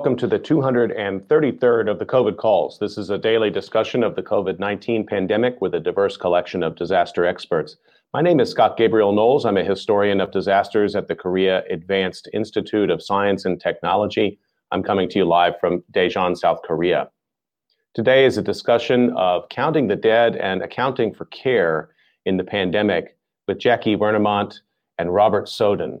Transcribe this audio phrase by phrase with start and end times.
[0.00, 2.78] Welcome to the 233rd of the COVID calls.
[2.78, 6.74] This is a daily discussion of the COVID 19 pandemic with a diverse collection of
[6.74, 7.76] disaster experts.
[8.14, 9.44] My name is Scott Gabriel Knowles.
[9.44, 14.38] I'm a historian of disasters at the Korea Advanced Institute of Science and Technology.
[14.70, 17.10] I'm coming to you live from Daejeon, South Korea.
[17.92, 21.90] Today is a discussion of counting the dead and accounting for care
[22.24, 24.60] in the pandemic with Jackie Wernimont
[24.96, 26.00] and Robert Soden.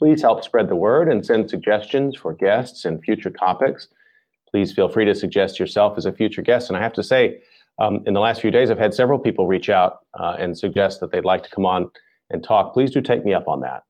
[0.00, 3.88] Please help spread the word and send suggestions for guests and future topics.
[4.50, 6.70] Please feel free to suggest yourself as a future guest.
[6.70, 7.42] And I have to say,
[7.78, 11.00] um, in the last few days, I've had several people reach out uh, and suggest
[11.00, 11.90] that they'd like to come on
[12.30, 12.72] and talk.
[12.72, 13.82] Please do take me up on that.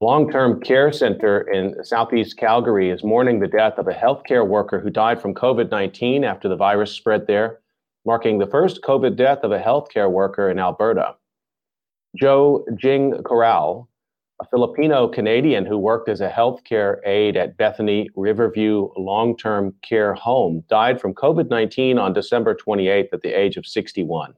[0.00, 4.90] long-term care center in southeast Calgary is mourning the death of a healthcare worker who
[4.90, 7.58] died from COVID-19 after the virus spread there,
[8.06, 11.16] marking the first COVID death of a healthcare worker in Alberta.
[12.16, 13.88] Joe Jing Corral,
[14.40, 20.14] a Filipino Canadian who worked as a healthcare aide at Bethany Riverview Long Term Care
[20.14, 24.32] Home, died from COVID 19 on December 28th at the age of 61.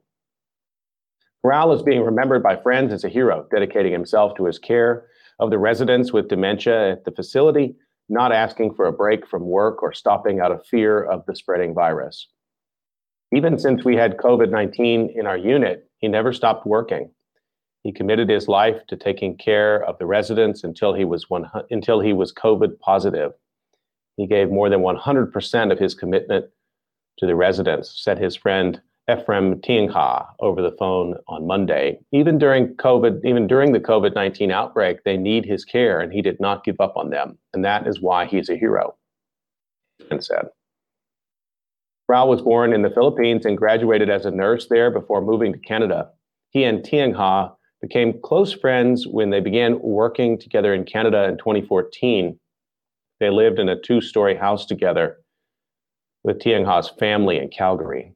[1.43, 5.05] Corral is being remembered by friends as a hero, dedicating himself to his care
[5.41, 7.75] of the residents with dementia at the facility
[8.11, 11.73] not asking for a break from work or stopping out of fear of the spreading
[11.73, 12.29] virus.
[13.33, 17.11] Even since we had COVID 19 in our unit, he never stopped working.
[17.85, 21.25] He committed his life to taking care of the residents until he was,
[21.71, 23.33] until he was COVID positive.
[24.17, 26.47] He gave more than 100% of his commitment
[27.19, 28.81] to the residents, said his friend
[29.11, 31.99] Ephraim Tiengha over the phone on Monday.
[32.13, 36.23] Even during COVID, even during the COVID 19 outbreak, they need his care, and he
[36.23, 37.39] did not give up on them.
[37.53, 38.97] And that is why he's a hero,
[40.11, 40.47] and said.
[42.09, 45.59] Rao was born in the Philippines and graduated as a nurse there before moving to
[45.61, 46.11] Canada.
[46.51, 52.39] He and Tiengha became close friends when they began working together in Canada in 2014.
[53.21, 55.19] They lived in a two story house together
[56.25, 58.13] with Tiengha's family in Calgary.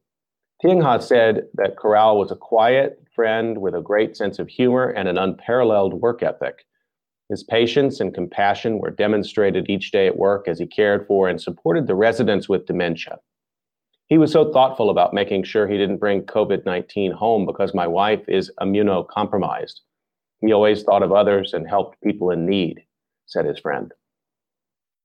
[0.65, 5.09] Tiengha said that Corral was a quiet friend with a great sense of humor and
[5.09, 6.65] an unparalleled work ethic.
[7.29, 11.39] His patience and compassion were demonstrated each day at work as he cared for and
[11.39, 13.19] supported the residents with dementia.
[14.07, 17.87] He was so thoughtful about making sure he didn't bring COVID 19 home because my
[17.87, 19.81] wife is immunocompromised.
[20.41, 22.81] He always thought of others and helped people in need,
[23.27, 23.93] said his friend.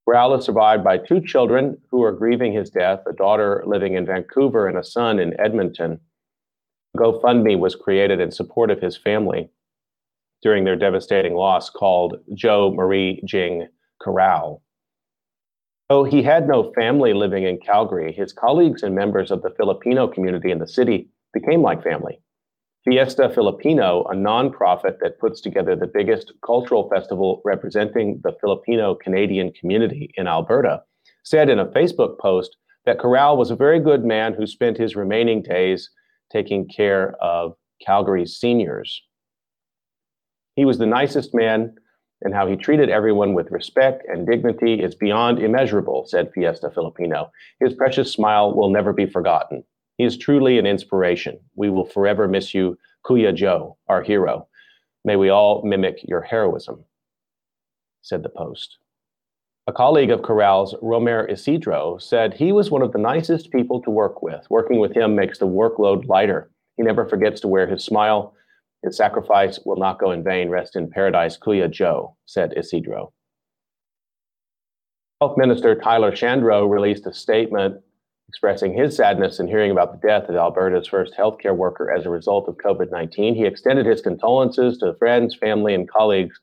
[0.10, 4.08] Raul is survived by two children who are grieving his death a daughter living in
[4.08, 6.00] Vancouver and a son in Edmonton.
[6.98, 9.52] GoFundMe was created in support of his family
[10.42, 13.68] during their devastating loss called Joe Marie Jing
[14.02, 14.64] Corral.
[15.90, 20.08] Though he had no family living in Calgary, his colleagues and members of the Filipino
[20.08, 22.20] community in the city became like family.
[22.86, 29.52] Fiesta Filipino, a nonprofit that puts together the biggest cultural festival representing the Filipino Canadian
[29.52, 30.82] community in Alberta,
[31.24, 32.56] said in a Facebook post
[32.86, 35.90] that Corral was a very good man who spent his remaining days
[36.32, 37.54] taking care of
[37.86, 39.04] Calgary's seniors.
[40.56, 41.76] He was the nicest man,
[42.22, 47.30] and how he treated everyone with respect and dignity is beyond immeasurable, said Fiesta Filipino.
[47.60, 49.64] His precious smile will never be forgotten.
[50.00, 51.38] He is truly an inspiration.
[51.56, 54.48] We will forever miss you, Kuya Joe, our hero.
[55.04, 56.86] May we all mimic your heroism,
[58.02, 58.78] said the Post.
[59.68, 63.92] A colleague of Corral's, Romer Isidro, said he was one of the nicest people to
[63.92, 64.50] work with.
[64.50, 66.50] Working with him makes the workload lighter.
[66.78, 68.34] He never forgets to wear his smile.
[68.84, 70.48] His sacrifice will not go in vain.
[70.48, 73.12] Rest in paradise, Kuya Joe, said Isidro.
[75.20, 77.82] Health Minister Tyler Shandro released a statement
[78.30, 82.12] expressing his sadness in hearing about the death of Alberta's first healthcare worker as a
[82.12, 83.34] result of COVID 19.
[83.34, 86.40] He extended his condolences to friends, family, and colleagues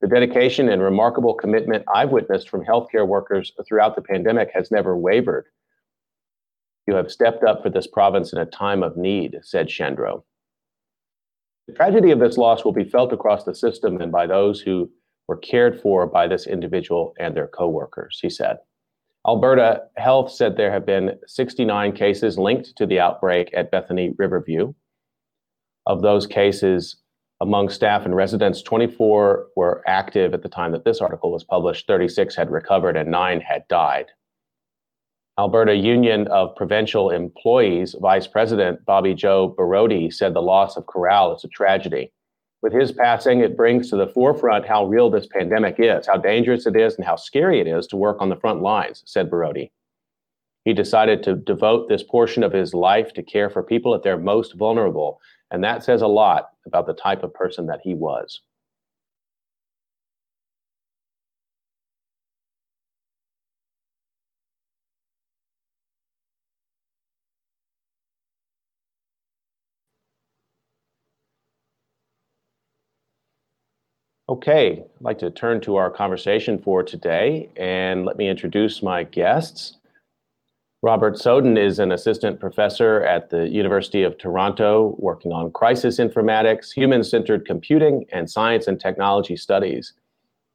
[0.00, 4.96] the dedication and remarkable commitment I've witnessed from healthcare workers throughout the pandemic has never
[4.96, 5.46] wavered.
[6.86, 10.22] You have stepped up for this province in a time of need, said Shandro.
[11.66, 14.90] The tragedy of this loss will be felt across the system and by those who
[15.26, 18.58] were cared for by this individual and their coworkers, he said.
[19.26, 24.72] Alberta Health said there have been 69 cases linked to the outbreak at Bethany Riverview.
[25.86, 26.96] Of those cases,
[27.40, 31.88] among staff and residents, 24 were active at the time that this article was published,
[31.88, 34.06] 36 had recovered, and nine had died.
[35.38, 41.34] Alberta Union of Provincial Employees Vice President Bobby Joe Borodey said the loss of Corral
[41.34, 42.12] is a tragedy.
[42.66, 46.66] With his passing, it brings to the forefront how real this pandemic is, how dangerous
[46.66, 49.70] it is, and how scary it is to work on the front lines, said Borodey.
[50.64, 54.18] He decided to devote this portion of his life to care for people at their
[54.18, 55.20] most vulnerable
[55.52, 58.40] and that says a lot about the type of person that he was.
[74.28, 79.04] Okay, I'd like to turn to our conversation for today, and let me introduce my
[79.04, 79.78] guests.
[80.82, 86.72] Robert Soden is an assistant professor at the University of Toronto, working on crisis informatics,
[86.72, 89.92] human centered computing, and science and technology studies.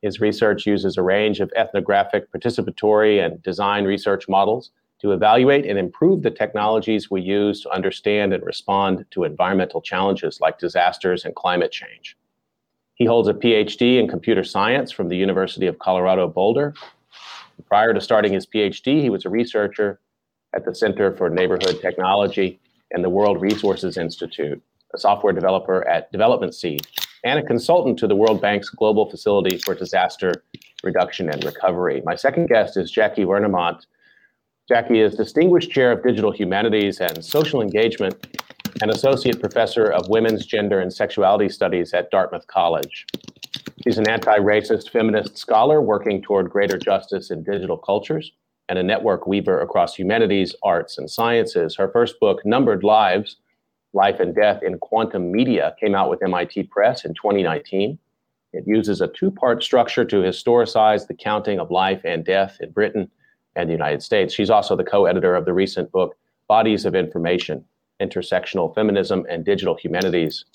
[0.02, 5.80] His research uses a range of ethnographic, participatory, and design research models to evaluate and
[5.80, 11.36] improve the technologies we use to understand and respond to environmental challenges like disasters and
[11.36, 12.18] climate change.
[13.02, 16.76] He holds a PhD in computer science from the University of Colorado Boulder.
[17.66, 20.00] Prior to starting his PhD, he was a researcher
[20.56, 22.60] at the Center for Neighborhood Technology
[22.92, 24.62] and the World Resources Institute,
[24.94, 26.86] a software developer at Development Seed,
[27.24, 30.44] and a consultant to the World Bank's Global Facility for Disaster
[30.84, 32.04] Reduction and Recovery.
[32.06, 33.88] My second guest is Jackie Wernimont.
[34.70, 38.28] Jackie is Distinguished Chair of Digital Humanities and Social Engagement
[38.82, 43.06] and Associate Professor of Women's Gender and Sexuality Studies at Dartmouth College.
[43.84, 48.32] She's an anti racist feminist scholar working toward greater justice in digital cultures
[48.70, 51.76] and a network weaver across humanities, arts, and sciences.
[51.76, 53.38] Her first book, Numbered Lives
[53.94, 58.00] Life and Death in Quantum Media, came out with MIT Press in 2019.
[58.54, 62.72] It uses a two part structure to historicize the counting of life and death in
[62.72, 63.12] Britain
[63.56, 64.34] and the United States.
[64.34, 66.18] She's also the co editor of the recent book,
[66.48, 67.64] Bodies of Information
[68.02, 70.46] Intersectional Feminism and Digital Humanities,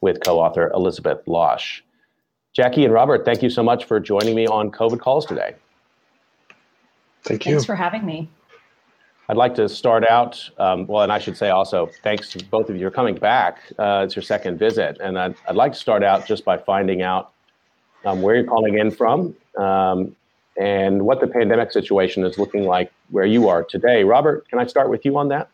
[0.00, 1.82] with co author Elizabeth Losh.
[2.54, 5.54] Jackie and Robert, thank you so much for joining me on COVID Calls today.
[7.24, 7.52] Thank you.
[7.52, 8.30] Thanks for having me.
[9.30, 12.70] I'd like to start out, um, well, and I should say also, thanks to both
[12.70, 13.58] of you for coming back.
[13.78, 14.98] Uh, it's your second visit.
[15.02, 17.32] And I'd, I'd, like to start out just by finding out
[18.06, 20.16] um, where you're calling in from um,
[20.58, 24.02] and what the pandemic situation is looking like where you are today.
[24.02, 25.50] Robert, can I start with you on that?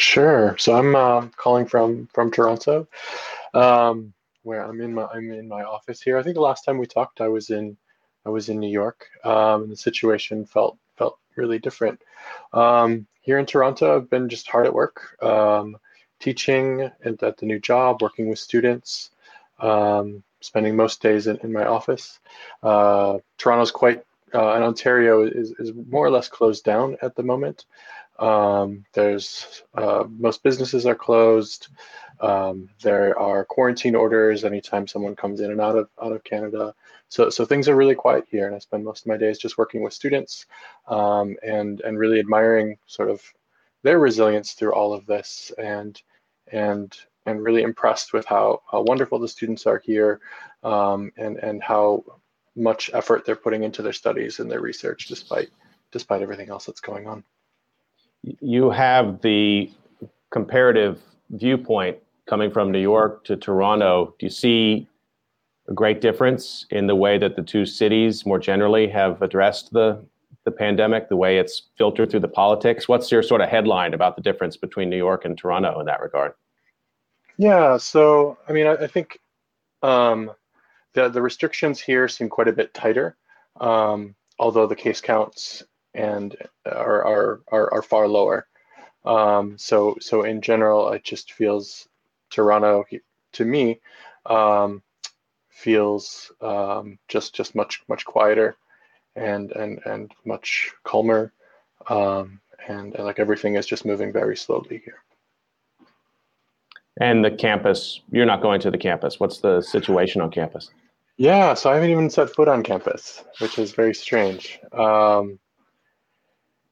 [0.00, 0.56] Sure.
[0.56, 2.88] So I'm uh, calling from from Toronto,
[3.52, 6.16] um, where I'm in my I'm in my office here.
[6.16, 7.76] I think the last time we talked, I was in
[8.24, 12.00] I was in New York, um, and the situation felt felt really different.
[12.54, 15.76] Um, here in Toronto, I've been just hard at work, um,
[16.18, 19.10] teaching and at the new job, working with students,
[19.58, 22.20] um, spending most days in, in my office.
[22.62, 24.02] Uh, Toronto's quite,
[24.32, 27.66] uh, and Ontario is, is more or less closed down at the moment.
[28.20, 31.68] Um, there's uh, most businesses are closed.
[32.20, 36.74] Um, there are quarantine orders anytime someone comes in and out of out of Canada.
[37.08, 39.58] So so things are really quiet here, and I spend most of my days just
[39.58, 40.46] working with students
[40.86, 43.22] um, and and really admiring sort of
[43.82, 46.00] their resilience through all of this, and
[46.52, 46.94] and
[47.26, 50.20] and really impressed with how, how wonderful the students are here,
[50.62, 52.04] um, and and how
[52.56, 55.48] much effort they're putting into their studies and their research, despite
[55.90, 57.24] despite everything else that's going on.
[58.22, 59.70] You have the
[60.30, 61.00] comparative
[61.30, 61.98] viewpoint
[62.28, 64.88] coming from New York to Toronto, do you see
[65.68, 70.04] a great difference in the way that the two cities more generally have addressed the
[70.44, 72.88] the pandemic, the way it's filtered through the politics?
[72.88, 76.00] What's your sort of headline about the difference between New York and Toronto in that
[76.00, 76.32] regard?
[77.36, 79.18] Yeah, so I mean, I, I think
[79.82, 80.30] Um,
[80.92, 83.16] the the restrictions here seem quite a bit tighter,
[83.60, 85.62] um, although the case counts
[85.94, 88.46] and are are are, are far lower.
[89.04, 91.88] Um, so so in general, it just feels
[92.30, 92.84] Toronto
[93.32, 93.80] to me
[94.26, 94.82] um,
[95.48, 98.56] feels um, just just much much quieter
[99.16, 101.32] and and and much calmer
[101.88, 105.02] um, and, and like everything is just moving very slowly here.
[107.00, 109.18] And the campus, you're not going to the campus.
[109.18, 110.70] What's the situation on campus?
[111.16, 114.58] Yeah, so I haven't even set foot on campus, which is very strange.
[114.72, 115.38] Um,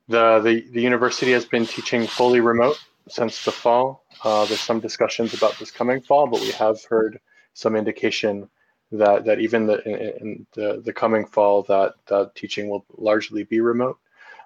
[0.08, 4.04] the, the, the university has been teaching fully remote since the fall.
[4.24, 7.20] Uh, there's some discussions about this coming fall, but we have heard
[7.54, 8.48] some indication
[8.90, 13.44] that that even the in, in the the coming fall that that teaching will largely
[13.44, 13.98] be remote.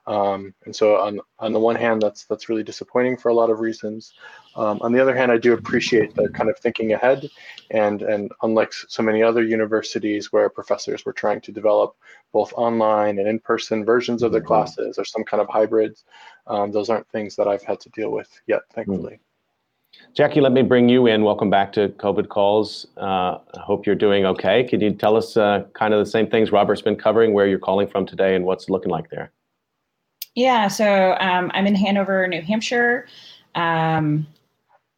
[0.07, 3.51] Um, and so on, on the one hand, that's that's really disappointing for a lot
[3.51, 4.15] of reasons.
[4.57, 7.29] Um, on the other hand, I do appreciate the kind of thinking ahead,
[7.71, 11.95] and and unlike so many other universities where professors were trying to develop
[12.33, 16.05] both online and in-person versions of their classes or some kind of hybrids,
[16.49, 19.21] um, those aren't things that I've had to deal with yet, thankfully.
[20.15, 21.23] Jackie, let me bring you in.
[21.23, 22.87] Welcome back to COVID Calls.
[22.97, 24.65] Uh, I hope you're doing okay.
[24.65, 27.59] Can you tell us uh, kind of the same things Robert's been covering, where you're
[27.59, 29.31] calling from today, and what's looking like there?
[30.35, 33.07] Yeah, so um, I'm in Hanover, New Hampshire.
[33.55, 34.27] Um,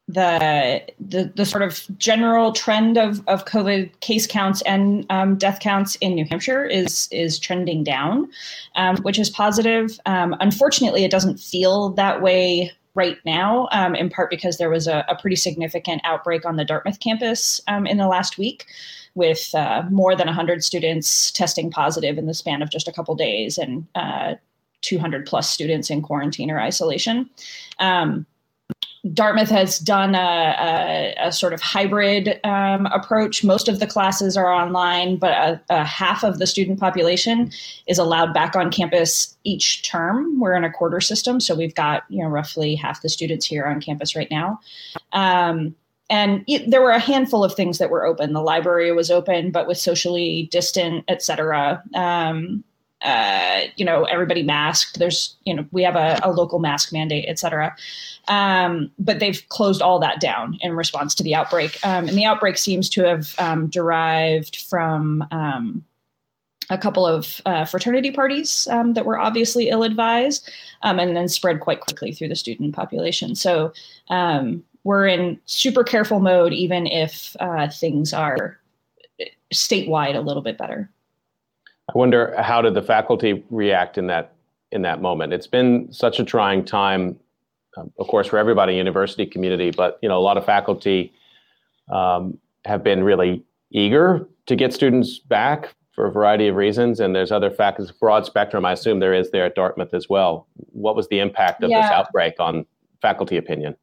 [0.06, 5.60] the, the the sort of general trend of, of COVID case counts and um, death
[5.60, 8.28] counts in New Hampshire is is trending down,
[8.76, 9.98] um, which is positive.
[10.04, 14.86] Um, unfortunately, it doesn't feel that way right now, um, in part because there was
[14.86, 18.66] a, a, pretty significant outbreak on the Dartmouth campus in the last week
[19.16, 23.14] with uh, more than 100 students testing positive in the span of just a couple
[23.16, 24.34] days and uh,
[24.84, 27.28] 200 plus students in quarantine or isolation.
[27.78, 28.26] Um,
[29.12, 33.44] Dartmouth has done a, a, a sort of hybrid um, approach.
[33.44, 37.50] Most of the classes are online, but a, a, half of the student population
[37.86, 40.40] is allowed back on campus each term.
[40.40, 43.66] We're in a quarter system, so we've got you know roughly half the students here
[43.66, 44.58] on campus right now.
[45.12, 45.74] Um,
[46.08, 48.32] and it, there were a handful of things that were open.
[48.32, 51.82] The library was open, but with socially distant, et cetera.
[51.94, 52.64] Um,
[53.04, 54.98] uh, you know, everybody masked.
[54.98, 57.76] There's, you know, we have a, a local mask mandate, et cetera.
[58.28, 61.78] Um, but they've closed all that down in response to the outbreak.
[61.84, 65.84] Um, and the outbreak seems to have um, derived from um,
[66.70, 70.50] a couple of uh, fraternity parties um, that were obviously ill advised
[70.82, 73.34] um, and then spread quite quickly through the student population.
[73.34, 73.72] So
[74.84, 78.58] we're in super careful mode, even if uh, things are
[79.52, 80.90] statewide a little bit better.
[81.88, 84.32] I wonder how did the faculty react in that
[84.72, 85.32] in that moment?
[85.32, 87.18] It's been such a trying time,
[87.76, 91.12] um, of course, for everybody, university community, but you know, a lot of faculty
[91.92, 97.14] um, have been really eager to get students back for a variety of reasons, and
[97.14, 98.64] there's other factors, broad spectrum.
[98.64, 100.48] I assume there is there at Dartmouth as well.
[100.72, 101.82] What was the impact of yeah.
[101.82, 102.66] this outbreak on
[103.00, 103.76] faculty opinion?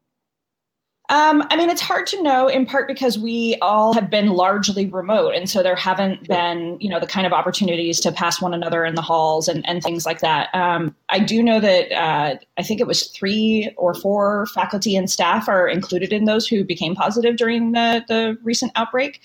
[1.12, 4.86] Um, I mean, it's hard to know in part because we all have been largely
[4.86, 5.34] remote.
[5.34, 8.82] And so there haven't been, you know, the kind of opportunities to pass one another
[8.86, 10.48] in the halls and, and things like that.
[10.54, 15.10] Um, I do know that uh, I think it was three or four faculty and
[15.10, 19.20] staff are included in those who became positive during the, the recent outbreak.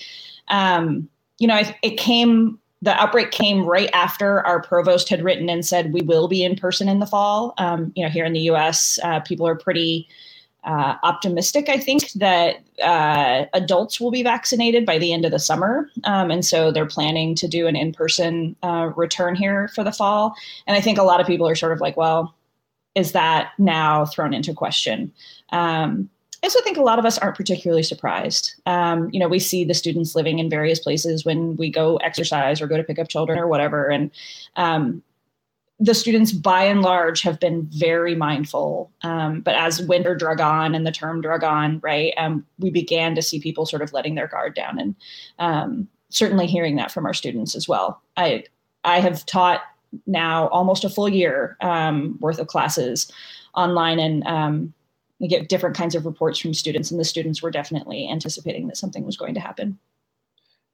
[0.50, 5.50] Um, you know, it, it came the outbreak came right after our provost had written
[5.50, 7.54] and said we will be in person in the fall.
[7.58, 10.08] Um, you know, here in the U.S., uh, people are pretty
[10.68, 15.40] uh, optimistic, I think, that uh, adults will be vaccinated by the end of the
[15.40, 15.90] summer.
[16.04, 19.94] Um, and so they're planning to do an in person uh, return here for the
[19.94, 20.36] fall.
[20.68, 22.36] And I think a lot of people are sort of like, well,
[22.96, 25.14] is that now thrown into question?
[25.54, 26.10] Um,
[26.44, 28.54] I also think a lot of us aren't particularly surprised.
[28.66, 32.62] Um, you know, we see the students living in various places when we go exercise
[32.62, 33.88] or go to pick up children or whatever.
[33.88, 34.12] And
[34.58, 35.02] um,
[35.80, 40.74] the students by and large have been very mindful um, but as winter drug on
[40.74, 44.16] and the term drug on right um, we began to see people sort of letting
[44.16, 44.96] their guard down and
[45.40, 48.02] um, certainly hearing that from our students as well.
[48.16, 48.44] I
[48.84, 49.62] i have taught
[50.06, 53.12] now almost a full year um, worth of classes
[53.56, 54.74] online and um,
[55.20, 58.78] we get different kinds of reports from students and the students were definitely anticipating that
[58.78, 59.78] something was going to happen.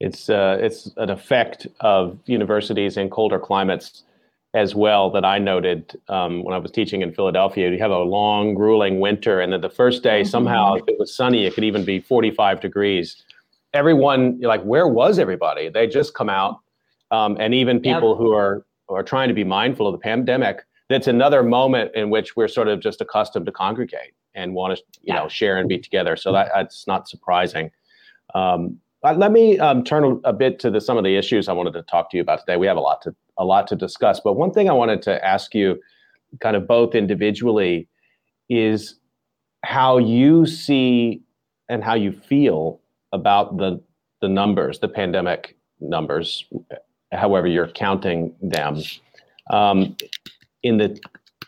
[0.00, 4.02] It's uh, it's an effect of universities in colder climates
[4.54, 7.70] as well that I noted um, when I was teaching in Philadelphia.
[7.70, 10.30] You have a long, grueling winter, and then the first day, mm-hmm.
[10.30, 13.22] somehow, if it was sunny, it could even be 45 degrees.
[13.72, 15.68] Everyone, you're like, where was everybody?
[15.68, 16.60] They just come out,
[17.10, 18.18] um, and even people yep.
[18.18, 20.64] who are who are trying to be mindful of the pandemic.
[20.88, 24.82] That's another moment in which we're sort of just accustomed to congregate and want to,
[25.00, 25.20] you yeah.
[25.20, 26.16] know, share and be together.
[26.16, 27.70] So that, that's not surprising.
[28.34, 31.72] Um, let me um, turn a bit to the, some of the issues I wanted
[31.74, 32.56] to talk to you about today.
[32.56, 35.24] We have a lot to a lot to discuss, but one thing I wanted to
[35.24, 35.80] ask you,
[36.40, 37.88] kind of both individually,
[38.48, 38.96] is
[39.64, 41.22] how you see
[41.68, 42.80] and how you feel
[43.12, 43.82] about the
[44.20, 46.44] the numbers, the pandemic numbers,
[47.12, 48.82] however you're counting them,
[49.50, 49.96] um,
[50.62, 50.98] in the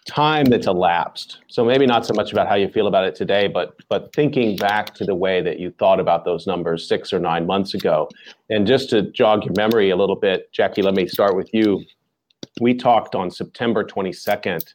[0.07, 1.41] time that's elapsed.
[1.49, 4.57] So maybe not so much about how you feel about it today, but but thinking
[4.57, 8.09] back to the way that you thought about those numbers six or nine months ago.
[8.49, 11.85] And just to jog your memory a little bit, Jackie, let me start with you.
[12.61, 14.75] We talked on September 22nd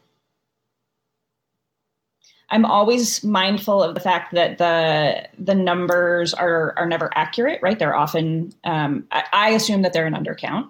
[2.50, 7.78] I'm always mindful of the fact that the the numbers are are never accurate, right?
[7.78, 10.68] They're often um, I, I, assume that they're an undercount,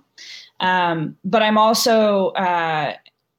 [0.60, 2.94] um, but I'm also uh,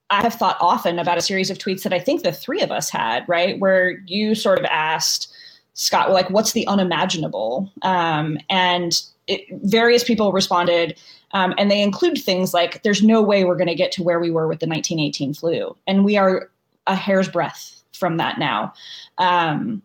[0.10, 2.72] I have thought often about a series of tweets that I think the three of
[2.72, 5.34] us had, right, where you sort of asked
[5.74, 7.72] Scott, like, what's the unimaginable?
[7.82, 11.00] Um, and it, various people responded,
[11.32, 14.20] um, and they include things like, "There's no way we're going to get to where
[14.20, 16.50] we were with the 1918 flu, and we are
[16.88, 18.74] a hair's breadth from that now."
[19.18, 19.82] Um,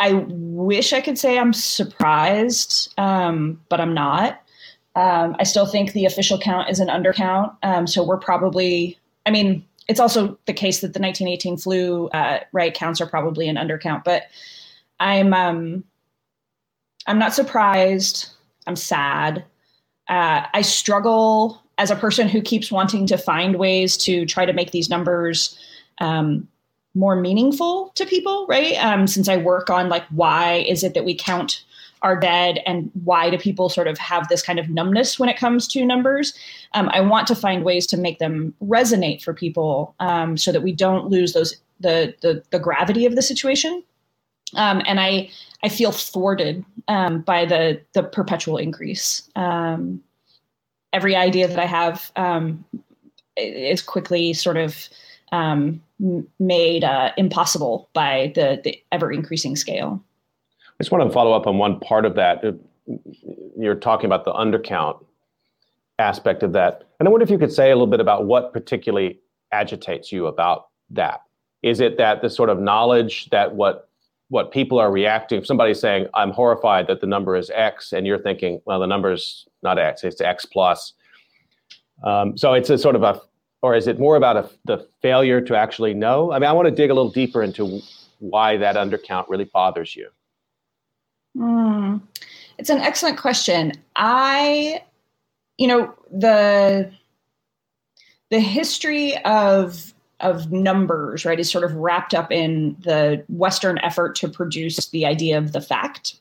[0.00, 4.40] I wish I could say I'm surprised, um, but I'm not.
[4.96, 8.98] Um, I still think the official count is an undercount, um, so we're probably.
[9.26, 13.48] I mean, it's also the case that the 1918 flu uh, right counts are probably
[13.48, 14.24] an undercount, but
[15.00, 15.84] I'm um,
[17.06, 18.28] I'm not surprised.
[18.70, 19.44] I'm sad.
[20.08, 24.52] Uh, I struggle as a person who keeps wanting to find ways to try to
[24.52, 25.58] make these numbers
[25.98, 26.46] um,
[26.94, 28.74] more meaningful to people, right?
[28.84, 31.64] Um, since I work on like why is it that we count
[32.02, 35.36] our dead and why do people sort of have this kind of numbness when it
[35.36, 36.32] comes to numbers?
[36.74, 40.62] Um, I want to find ways to make them resonate for people um, so that
[40.62, 43.82] we don't lose those the the, the gravity of the situation.
[44.56, 45.30] Um, and I
[45.62, 49.28] I feel thwarted um, by the the perpetual increase.
[49.36, 50.02] Um,
[50.92, 52.64] every idea that I have um,
[53.36, 54.88] is quickly sort of
[55.32, 55.82] um,
[56.38, 60.02] made uh, impossible by the the ever increasing scale.
[60.58, 62.42] I just want to follow up on one part of that.
[63.58, 65.04] You're talking about the undercount
[65.98, 68.52] aspect of that, and I wonder if you could say a little bit about what
[68.52, 69.20] particularly
[69.52, 71.22] agitates you about that.
[71.62, 73.89] Is it that the sort of knowledge that what
[74.30, 75.38] what people are reacting.
[75.38, 78.86] If somebody's saying, I'm horrified that the number is X, and you're thinking, well, the
[78.86, 80.94] number is not X, it's X plus.
[82.04, 83.20] Um, so it's a sort of a,
[83.60, 86.32] or is it more about a, the failure to actually know?
[86.32, 87.80] I mean, I want to dig a little deeper into
[88.20, 90.08] why that undercount really bothers you.
[91.36, 92.00] Mm,
[92.56, 93.72] it's an excellent question.
[93.96, 94.82] I,
[95.58, 96.90] you know, the
[98.30, 104.14] the history of of numbers, right, is sort of wrapped up in the Western effort
[104.16, 106.16] to produce the idea of the fact.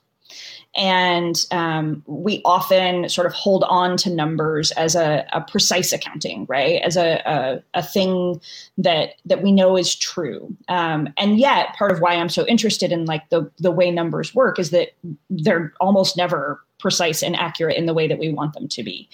[0.75, 6.45] And um, we often sort of hold on to numbers as a, a precise accounting,
[6.47, 6.81] right?
[6.83, 8.39] As a, a, a, thing
[8.77, 10.55] that that we know is true.
[10.67, 14.35] Um, and yet, part of why I'm so interested in like the the way numbers
[14.35, 14.89] work is that
[15.31, 19.09] they're almost never precise and accurate in the way that we want them to be.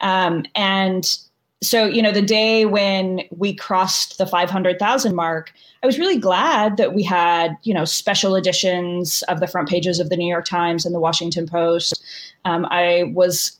[0.00, 1.18] Um, and
[1.60, 6.76] so you know the day when we crossed the 500000 mark i was really glad
[6.76, 10.44] that we had you know special editions of the front pages of the new york
[10.44, 12.02] times and the washington post.
[12.44, 13.58] Um, i was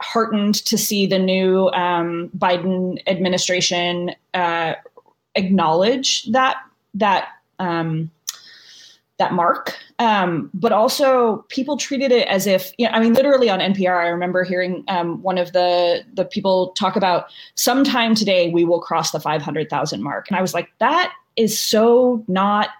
[0.00, 4.74] heartened to see the new um, biden administration uh,
[5.34, 6.56] acknowledge that
[6.94, 7.28] that
[7.58, 8.10] um,
[9.18, 9.76] that mark.
[9.98, 13.96] Um, but also people treated it as if you know, i mean literally on npr
[13.98, 18.80] i remember hearing um, one of the the people talk about sometime today we will
[18.80, 20.28] cross the 500000 mark.
[20.28, 22.70] And i was like that is so not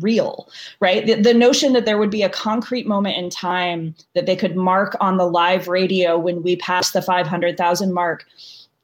[0.00, 0.48] real
[0.80, 1.06] right?
[1.06, 4.56] The, the notion that there would be a concrete moment in time that they could
[4.56, 8.24] mark on the live radio when we pass the 500000 mark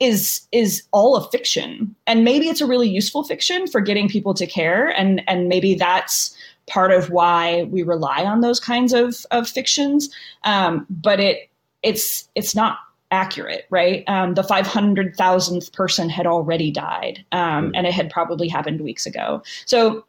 [0.01, 1.95] is is all a fiction.
[2.07, 4.89] And maybe it's a really useful fiction for getting people to care.
[4.89, 10.09] And and maybe that's part of why we rely on those kinds of, of fictions.
[10.45, 11.51] Um, but it
[11.83, 12.79] it's it's not
[13.11, 14.03] accurate, right?
[14.09, 17.73] Um, the 500,000th person had already died, um, mm.
[17.75, 19.43] and it had probably happened weeks ago.
[19.67, 20.05] So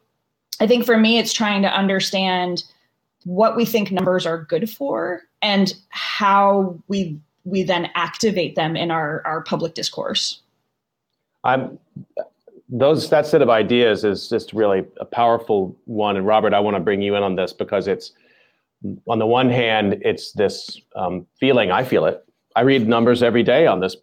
[0.58, 2.64] I think for me, it's trying to understand
[3.24, 8.90] what we think numbers are good for and how we we then activate them in
[8.90, 10.40] our, our public discourse.
[11.44, 11.78] I'm
[12.68, 16.16] those that set of ideas is just really a powerful one.
[16.16, 18.12] And Robert, I want to bring you in on this because it's
[19.06, 21.70] on the one hand, it's this um, feeling.
[21.70, 22.24] I feel it.
[22.56, 23.96] I read numbers every day on this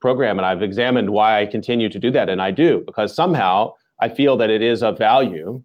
[0.00, 3.74] program, and I've examined why I continue to do that, and I do because somehow
[4.00, 5.62] I feel that it is of value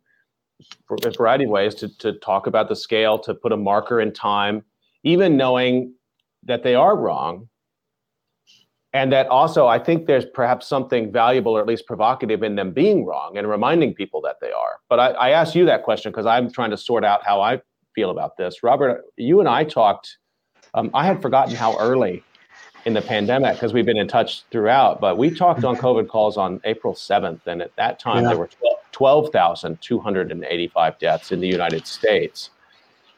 [0.88, 4.00] for a variety of ways to to talk about the scale, to put a marker
[4.00, 4.64] in time,
[5.04, 5.94] even knowing
[6.44, 7.50] that they are wrong
[8.96, 12.72] and that also i think there's perhaps something valuable or at least provocative in them
[12.72, 14.78] being wrong and reminding people that they are.
[14.90, 17.62] But i, I asked you that question because i'm trying to sort out how i
[17.94, 18.64] feel about this.
[18.64, 20.18] Robert you and i talked
[20.74, 22.24] um, i had forgotten how early
[22.86, 26.38] in the pandemic because we've been in touch throughout but we talked on covid calls
[26.38, 28.30] on april 7th and at that time yeah.
[28.30, 28.50] there were
[28.94, 32.52] 12285 deaths in the united states.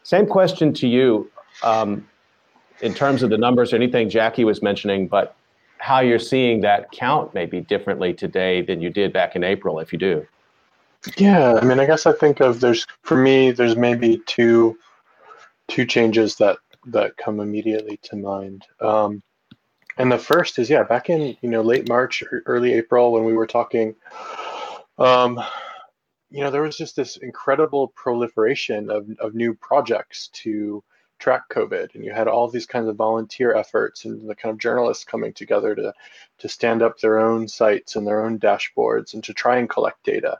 [0.01, 1.29] Same question to you
[1.63, 2.07] um,
[2.81, 5.35] in terms of the numbers or anything jackie was mentioning but
[5.79, 9.93] how you're seeing that count maybe differently today than you did back in April, if
[9.93, 10.25] you do.
[11.17, 14.77] Yeah, I mean, I guess I think of there's for me there's maybe two
[15.67, 18.65] two changes that that come immediately to mind.
[18.81, 19.21] Um,
[19.97, 23.33] and the first is yeah, back in you know late March, early April when we
[23.33, 23.95] were talking,
[24.97, 25.39] um,
[26.29, 30.83] you know, there was just this incredible proliferation of of new projects to
[31.19, 34.59] track COVID, and you had all these kinds of volunteer efforts and the kind of
[34.59, 35.93] journalists coming together to
[36.39, 40.03] to stand up their own sites and their own dashboards and to try and collect
[40.03, 40.39] data.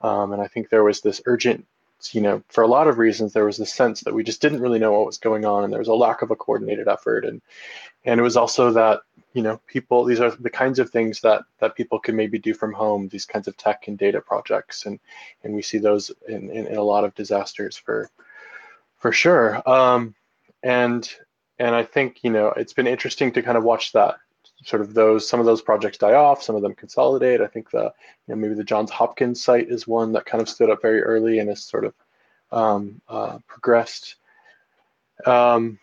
[0.00, 1.66] Um, and I think there was this urgent,
[2.12, 4.60] you know, for a lot of reasons, there was this sense that we just didn't
[4.60, 7.24] really know what was going on, and there was a lack of a coordinated effort,
[7.24, 7.40] and
[8.04, 9.00] and it was also that
[9.32, 12.54] you know people these are the kinds of things that that people can maybe do
[12.54, 14.86] from home these kinds of tech and data projects.
[14.86, 15.00] And
[15.42, 18.10] and we see those in, in, in a lot of disasters for
[18.98, 19.62] for sure.
[19.68, 20.14] Um,
[20.62, 21.08] and
[21.58, 24.16] and I think you know it's been interesting to kind of watch that
[24.64, 27.40] sort of those some of those projects die off, some of them consolidate.
[27.40, 27.92] I think the
[28.26, 31.02] you know maybe the Johns Hopkins site is one that kind of stood up very
[31.02, 31.94] early and has sort of
[32.50, 34.16] um, uh, progressed.
[35.26, 35.78] Um,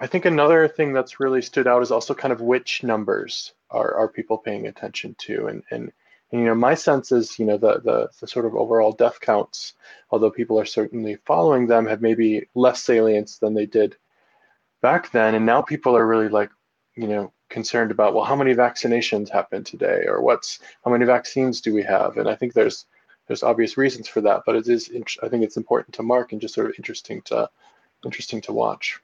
[0.00, 3.94] I think another thing that's really stood out is also kind of which numbers are,
[3.94, 5.92] are people paying attention to and, and
[6.32, 9.20] and you know my sense is you know the, the the sort of overall death
[9.20, 9.74] counts
[10.10, 13.96] although people are certainly following them have maybe less salience than they did
[14.82, 15.34] back then.
[15.34, 16.50] And now people are really like
[16.94, 20.04] you know concerned about well how many vaccinations happened today?
[20.06, 22.18] Or what's how many vaccines do we have?
[22.18, 22.84] And i think there's
[23.26, 24.90] there's obvious reasons for that but it is
[25.22, 27.48] i think it's important to mark and just sort of interesting to
[28.04, 29.00] interesting to watch.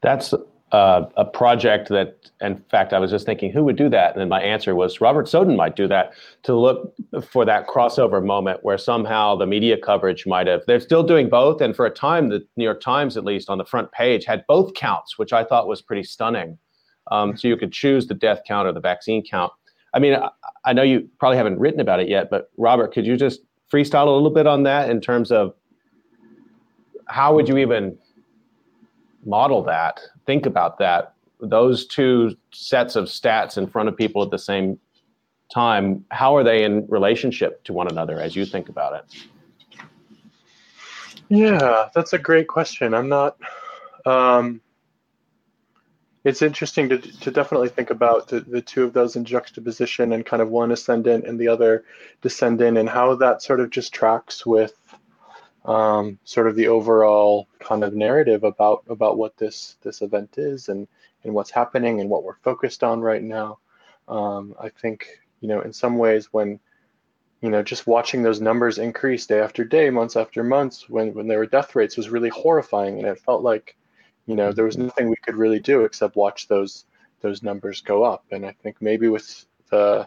[0.00, 0.34] That's
[0.74, 4.10] uh, a project that, in fact, I was just thinking, who would do that?
[4.12, 6.92] And then my answer was Robert Soden might do that to look
[7.30, 10.62] for that crossover moment where somehow the media coverage might have.
[10.66, 13.58] They're still doing both, and for a time, the New York Times, at least on
[13.58, 16.58] the front page, had both counts, which I thought was pretty stunning.
[17.12, 19.52] Um, so you could choose the death count or the vaccine count.
[19.92, 20.28] I mean, I,
[20.64, 24.08] I know you probably haven't written about it yet, but Robert, could you just freestyle
[24.08, 25.54] a little bit on that in terms of
[27.06, 27.96] how would you even
[29.24, 34.30] model that, think about that, those two sets of stats in front of people at
[34.30, 34.78] the same
[35.52, 39.78] time, how are they in relationship to one another as you think about it?
[41.28, 42.94] Yeah, that's a great question.
[42.94, 43.36] I'm not.
[44.06, 44.60] Um,
[46.24, 50.24] it's interesting to, to definitely think about the, the two of those in juxtaposition and
[50.24, 51.84] kind of one ascendant and the other
[52.22, 54.74] descendant and how that sort of just tracks with
[55.64, 60.68] um, sort of the overall kind of narrative about about what this this event is
[60.68, 60.86] and
[61.24, 63.58] and what's happening and what we're focused on right now.
[64.08, 65.06] Um, I think
[65.40, 66.60] you know in some ways when
[67.40, 71.26] you know just watching those numbers increase day after day, months after months, when when
[71.28, 73.76] there were death rates was really horrifying, and it felt like
[74.26, 76.84] you know there was nothing we could really do except watch those
[77.20, 78.24] those numbers go up.
[78.30, 80.06] And I think maybe with the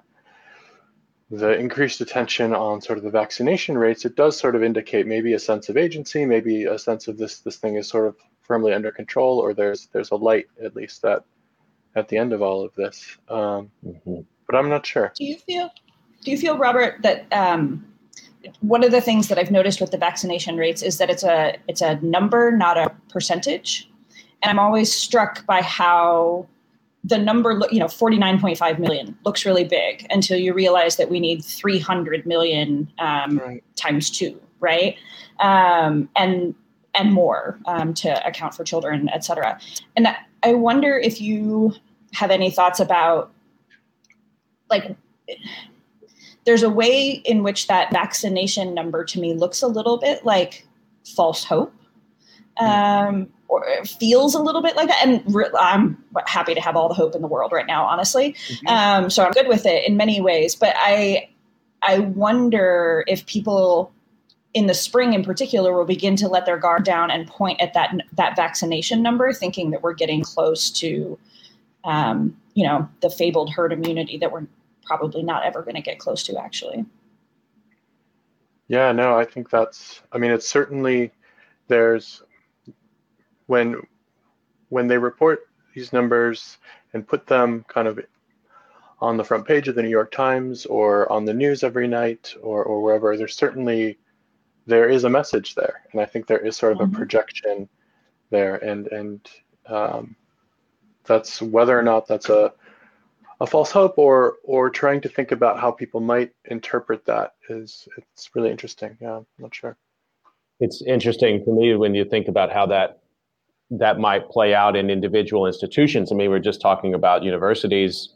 [1.29, 5.33] the increased attention on sort of the vaccination rates, it does sort of indicate maybe
[5.33, 8.73] a sense of agency, maybe a sense of this this thing is sort of firmly
[8.73, 11.23] under control, or there's there's a light at least that
[11.95, 13.17] at the end of all of this.
[13.29, 14.21] Um, mm-hmm.
[14.45, 15.11] But I'm not sure.
[15.15, 15.69] Do you feel
[16.23, 17.85] do you feel, Robert, that um,
[18.61, 21.57] one of the things that I've noticed with the vaccination rates is that it's a
[21.67, 23.89] it's a number, not a percentage,
[24.41, 26.47] and I'm always struck by how
[27.07, 31.43] the number, you know, 49.5 million looks really big until you realize that we need
[31.43, 33.63] 300 million um, right.
[33.75, 34.97] times two, right?
[35.39, 36.53] Um, and
[36.95, 39.59] and more um, to account for children, et cetera.
[39.95, 40.07] And
[40.43, 41.73] I wonder if you
[42.13, 43.31] have any thoughts about,
[44.69, 44.95] like,
[46.45, 50.65] there's a way in which that vaccination number to me looks a little bit like
[51.05, 51.71] false hope
[52.59, 55.05] um, or feels a little bit like that.
[55.05, 58.33] And re- I'm happy to have all the hope in the world right now, honestly.
[58.33, 58.67] Mm-hmm.
[58.67, 60.55] Um, so I'm good with it in many ways.
[60.55, 61.29] But I,
[61.81, 63.91] I wonder if people
[64.53, 67.73] in the spring in particular will begin to let their guard down and point at
[67.73, 71.19] that that vaccination number thinking that we're getting close to
[71.83, 74.47] um, you know the fabled herd immunity that we're
[74.85, 76.85] probably not ever going to get close to actually
[78.67, 81.11] yeah no i think that's i mean it's certainly
[81.67, 82.23] there's
[83.47, 83.81] when
[84.69, 86.57] when they report these numbers
[86.93, 87.99] and put them kind of
[88.99, 92.33] on the front page of the New York Times or on the news every night
[92.41, 93.97] or, or wherever, there's certainly
[94.65, 96.95] there is a message there, and I think there is sort of mm-hmm.
[96.95, 97.69] a projection
[98.29, 99.29] there, and and
[99.65, 100.15] um,
[101.05, 102.53] that's whether or not that's a
[103.39, 107.87] a false hope or or trying to think about how people might interpret that is
[107.97, 108.97] it's really interesting.
[108.99, 109.77] Yeah, I'm not sure.
[110.59, 112.99] It's interesting to me when you think about how that
[113.69, 116.11] that might play out in individual institutions.
[116.11, 118.09] I mean, we're just talking about universities.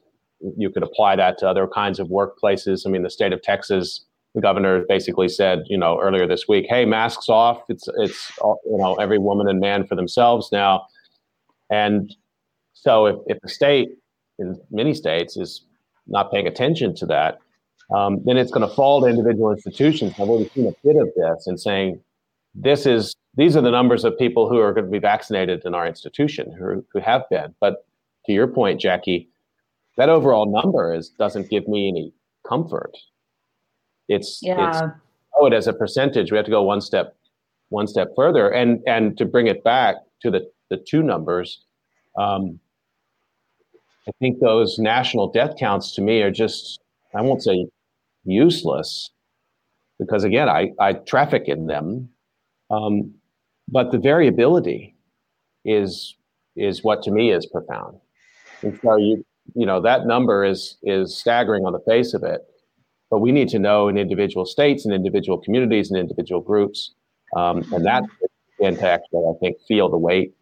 [0.57, 2.85] You could apply that to other kinds of workplaces.
[2.85, 6.65] I mean, the state of Texas, the governor basically said, you know, earlier this week,
[6.69, 7.61] "Hey, masks off.
[7.69, 10.85] It's it's you know every woman and man for themselves now."
[11.69, 12.15] And
[12.73, 13.89] so, if if the state
[14.39, 15.65] in many states is
[16.07, 17.39] not paying attention to that,
[17.95, 20.13] um, then it's going to fall to individual institutions.
[20.13, 22.01] I've already seen a bit of this and saying,
[22.55, 25.73] this is these are the numbers of people who are going to be vaccinated in
[25.73, 27.55] our institution who, who have been.
[27.59, 27.85] But
[28.25, 29.29] to your point, Jackie,
[29.97, 32.13] that overall number is doesn't give me any
[32.47, 32.97] comfort.
[34.07, 34.69] It's yeah.
[34.69, 34.81] it's
[35.37, 36.31] oh it as a percentage.
[36.31, 37.15] We have to go one step
[37.69, 38.49] one step further.
[38.49, 41.63] And and to bring it back to the, the two numbers,
[42.17, 42.59] um,
[44.07, 46.81] I think those national death counts to me are just
[47.15, 47.67] I won't say
[48.23, 49.09] useless
[49.99, 52.09] because again I, I traffic in them.
[52.69, 53.13] Um,
[53.71, 54.95] but the variability
[55.65, 56.15] is
[56.55, 57.97] is what to me is profound.
[58.61, 62.41] And so you you know that number is is staggering on the face of it,
[63.09, 66.93] but we need to know in individual states and individual communities and individual groups,
[67.35, 68.03] um, and that
[68.59, 70.33] begin to actually I think feel the weight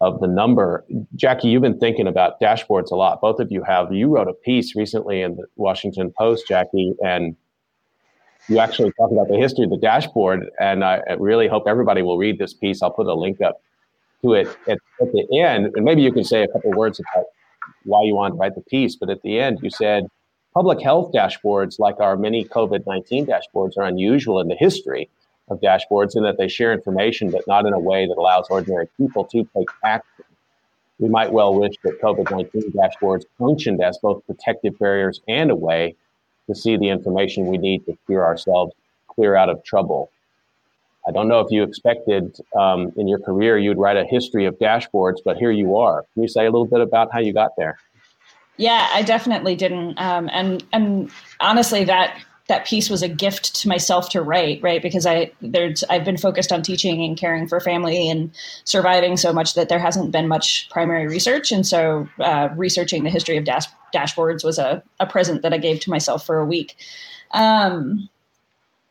[0.00, 0.84] of the number.
[1.14, 3.20] Jackie, you've been thinking about dashboards a lot.
[3.20, 3.92] Both of you have.
[3.92, 7.36] You wrote a piece recently in the Washington Post, Jackie, and
[8.48, 12.18] you actually talk about the history of the dashboard, and I really hope everybody will
[12.18, 12.82] read this piece.
[12.82, 13.60] I'll put a link up
[14.22, 17.24] to it at, at the end, and maybe you can say a couple words about
[17.84, 18.96] why you want to write the piece.
[18.96, 20.06] But at the end, you said
[20.52, 25.08] public health dashboards, like our many COVID 19 dashboards, are unusual in the history
[25.48, 28.88] of dashboards in that they share information, but not in a way that allows ordinary
[28.96, 30.24] people to take action.
[30.98, 35.56] We might well wish that COVID 19 dashboards functioned as both protective barriers and a
[35.56, 35.96] way
[36.48, 38.72] to see the information we need to clear ourselves
[39.08, 40.10] clear out of trouble.
[41.06, 44.58] I don't know if you expected um, in your career you'd write a history of
[44.58, 46.04] dashboards, but here you are.
[46.14, 47.78] Can you say a little bit about how you got there?
[48.56, 49.98] Yeah, I definitely didn't.
[49.98, 54.82] Um, and and honestly, that that piece was a gift to myself to write, right?
[54.82, 58.30] Because I there's I've been focused on teaching and caring for family and
[58.64, 63.10] surviving so much that there hasn't been much primary research, and so uh, researching the
[63.10, 66.44] history of dash, dashboards was a, a present that I gave to myself for a
[66.44, 66.76] week.
[67.30, 68.10] Um,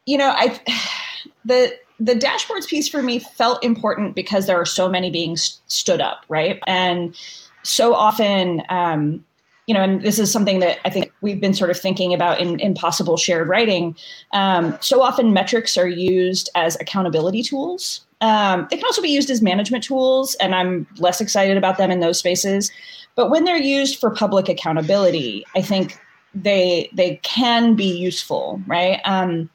[0.05, 0.59] you know, I
[1.45, 5.61] the the dashboards piece for me felt important because there are so many being st-
[5.67, 6.59] stood up, right?
[6.65, 7.15] And
[7.61, 8.63] so often.
[8.69, 9.23] Um,
[9.67, 12.39] you know, and this is something that I think we've been sort of thinking about
[12.39, 13.95] in, in possible shared writing.
[14.31, 18.05] Um, so often metrics are used as accountability tools.
[18.19, 21.91] Um, they can also be used as management tools, and I'm less excited about them
[21.91, 22.71] in those spaces.
[23.15, 25.99] But when they're used for public accountability, I think
[26.33, 28.99] they they can be useful, right?
[29.05, 29.49] Um,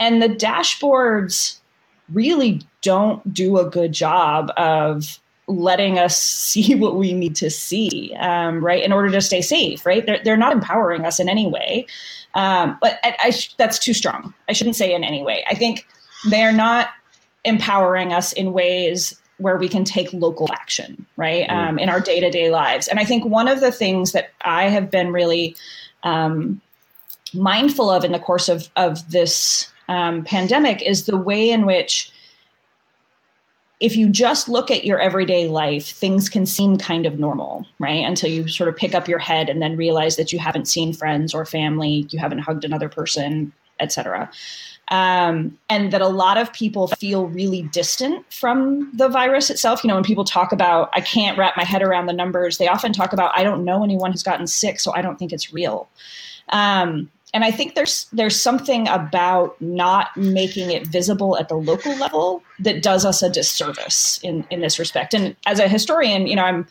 [0.00, 1.58] and the dashboards
[2.12, 8.14] really don't do a good job of letting us see what we need to see,
[8.18, 10.04] um, right, in order to stay safe, right?
[10.06, 11.86] They're, they're not empowering us in any way.
[12.34, 14.32] Um, but I, I sh- that's too strong.
[14.48, 15.44] I shouldn't say in any way.
[15.48, 15.86] I think
[16.30, 16.88] they're not
[17.44, 21.52] empowering us in ways where we can take local action, right, mm.
[21.52, 22.88] um, in our day to day lives.
[22.88, 25.56] And I think one of the things that I have been really
[26.04, 26.60] um,
[27.34, 32.12] mindful of in the course of, of this um, pandemic is the way in which
[33.82, 38.04] if you just look at your everyday life, things can seem kind of normal, right?
[38.04, 40.92] Until you sort of pick up your head and then realize that you haven't seen
[40.92, 44.30] friends or family, you haven't hugged another person, etc.
[44.88, 49.82] Um, and that a lot of people feel really distant from the virus itself.
[49.82, 52.68] You know, when people talk about, I can't wrap my head around the numbers, they
[52.68, 55.52] often talk about, I don't know anyone who's gotten sick, so I don't think it's
[55.52, 55.88] real.
[56.50, 61.96] Um, and I think there's there's something about not making it visible at the local
[61.96, 65.14] level that does us a disservice in in this respect.
[65.14, 66.66] And as a historian, you know, I'm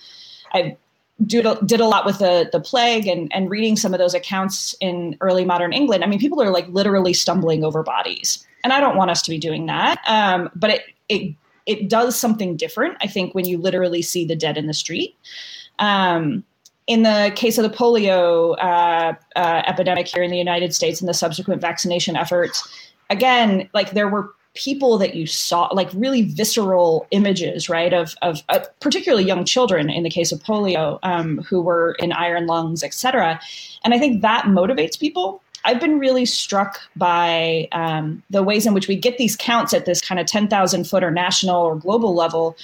[0.54, 0.78] I
[1.26, 5.18] did a, lot with the the plague and and reading some of those accounts in
[5.22, 6.04] early modern England.
[6.04, 9.32] I mean, people are like literally stumbling over bodies, and I don't want us to
[9.32, 10.00] be doing that.
[10.08, 12.98] Um, but it it it does something different.
[13.02, 15.16] I think when you literally see the dead in the street.
[15.80, 16.44] Um,
[16.88, 21.08] in the case of the polio uh, uh, epidemic here in the United States and
[21.08, 22.68] the subsequent vaccination efforts,
[23.10, 28.42] again, like there were people that you saw, like really visceral images, right, of of
[28.50, 32.84] uh, particularly young children in the case of polio um, who were in iron lungs,
[32.84, 33.40] et cetera.
[33.84, 35.42] And I think that motivates people.
[35.64, 39.86] I've been really struck by um, the ways in which we get these counts at
[39.86, 42.58] this kind of 10,000 foot or national or global level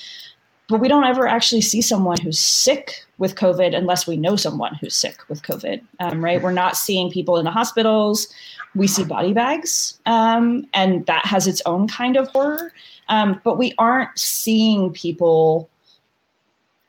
[0.67, 4.75] but we don't ever actually see someone who's sick with COVID unless we know someone
[4.75, 6.41] who's sick with COVID, um, right?
[6.41, 8.27] We're not seeing people in the hospitals.
[8.75, 12.73] We see body bags, um, and that has its own kind of horror.
[13.07, 15.69] Um, but we aren't seeing people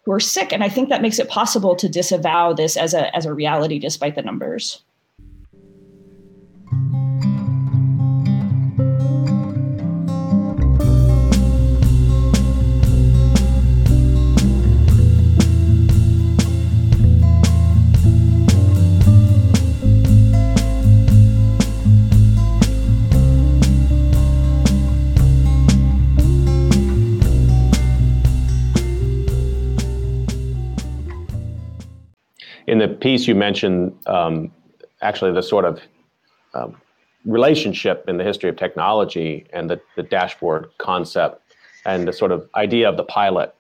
[0.05, 3.15] who are sick, and I think that makes it possible to disavow this as a
[3.15, 4.83] as a reality, despite the numbers.
[32.69, 34.53] In the piece you mentioned um,
[35.01, 35.81] actually the sort of
[36.53, 36.77] um,
[37.25, 41.43] relationship in the history of technology and the, the dashboard concept
[41.87, 43.55] and the sort of idea of the pilot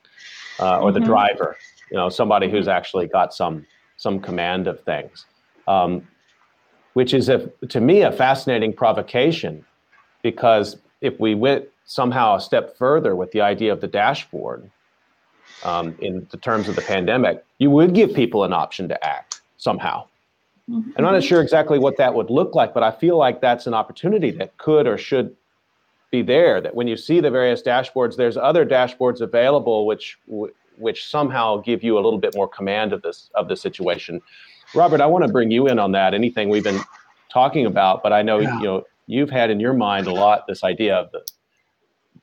[0.60, 1.00] uh, or mm-hmm.
[1.00, 1.56] the driver
[1.90, 3.66] you know somebody who's actually got some
[3.96, 5.24] some command of things
[5.66, 6.06] um,
[6.92, 9.64] which is a, to me a fascinating provocation
[10.22, 14.70] because if we went somehow a step further with the idea of the dashboard
[15.64, 19.40] um, in the terms of the pandemic, you would give people an option to act
[19.56, 20.06] somehow.
[20.70, 20.90] Mm-hmm.
[20.96, 23.74] I'm not sure exactly what that would look like, but I feel like that's an
[23.74, 25.34] opportunity that could or should
[26.10, 26.60] be there.
[26.60, 30.18] That when you see the various dashboards, there's other dashboards available which
[30.76, 34.20] which somehow give you a little bit more command of this of the situation.
[34.74, 36.12] Robert, I want to bring you in on that.
[36.12, 36.80] Anything we've been
[37.30, 38.58] talking about, but I know yeah.
[38.58, 41.26] you know you've had in your mind a lot this idea of the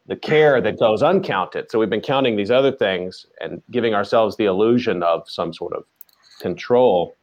[0.08, 1.72] the care that goes uncounted.
[1.72, 5.74] So we've been counting these other things and giving ourselves the illusion of some sort
[5.74, 5.84] of
[6.40, 7.16] control.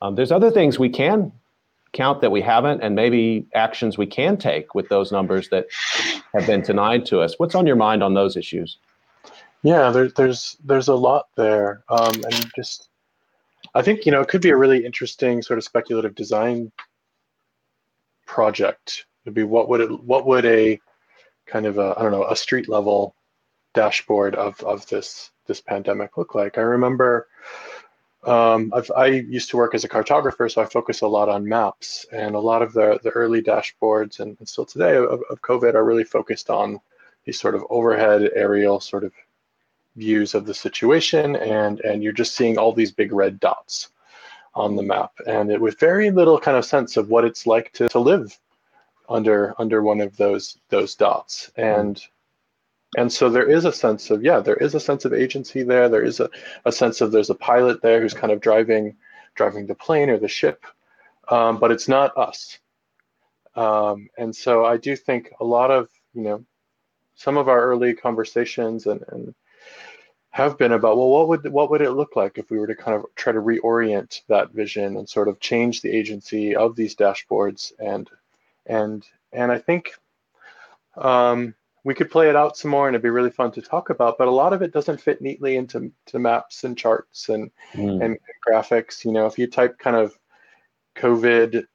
[0.00, 1.32] Um, there's other things we can
[1.92, 5.66] count that we haven't, and maybe actions we can take with those numbers that
[6.32, 7.34] have been denied to us.
[7.38, 8.78] What's on your mind on those issues?
[9.62, 12.88] Yeah, there, there's there's a lot there, um, and just
[13.74, 16.72] I think you know it could be a really interesting sort of speculative design
[18.26, 19.06] project.
[19.24, 20.80] It'd be what would it what would a
[21.46, 23.14] kind of a I don't know a street level
[23.74, 26.58] dashboard of of this this pandemic look like.
[26.58, 27.28] I remember
[28.24, 32.06] um, i used to work as a cartographer, so I focus a lot on maps,
[32.12, 35.74] and a lot of the the early dashboards and, and still today of, of COVID
[35.74, 36.80] are really focused on
[37.24, 39.12] these sort of overhead aerial sort of
[39.96, 43.88] views of the situation, and and you're just seeing all these big red dots
[44.54, 47.72] on the map, and it with very little kind of sense of what it's like
[47.72, 48.38] to to live
[49.12, 51.50] under under one of those those dots.
[51.56, 52.02] And
[52.96, 55.88] and so there is a sense of yeah there is a sense of agency there.
[55.88, 56.30] There is a,
[56.64, 58.96] a sense of there's a pilot there who's kind of driving
[59.34, 60.64] driving the plane or the ship.
[61.28, 62.58] Um, but it's not us.
[63.54, 66.44] Um, and so i do think a lot of you know
[67.14, 69.34] some of our early conversations and, and
[70.30, 72.74] have been about well what would what would it look like if we were to
[72.74, 76.96] kind of try to reorient that vision and sort of change the agency of these
[76.96, 78.08] dashboards and
[78.66, 79.92] and and I think
[80.96, 81.54] um,
[81.84, 84.18] we could play it out some more, and it'd be really fun to talk about.
[84.18, 88.04] But a lot of it doesn't fit neatly into to maps and charts and mm.
[88.04, 89.04] and graphics.
[89.04, 90.16] You know, if you type kind of
[90.96, 91.66] COVID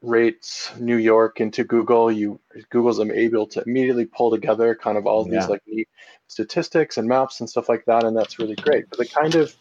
[0.00, 5.26] rates New York into Google, you Google's able to immediately pull together kind of all
[5.26, 5.40] yeah.
[5.40, 5.88] these like neat
[6.28, 8.88] statistics and maps and stuff like that, and that's really great.
[8.88, 9.54] But the kind of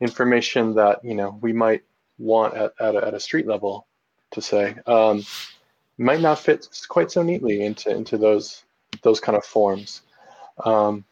[0.00, 1.82] information that you know we might
[2.18, 3.86] want at, at, a, at a street level
[4.32, 5.24] to say um,
[5.98, 8.64] might not fit quite so neatly into into those
[9.02, 10.02] those kind of forms.
[10.64, 11.04] Um,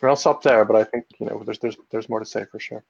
[0.00, 2.44] and I'll stop there, but I think you know there's there's there's more to say
[2.50, 2.84] for sure.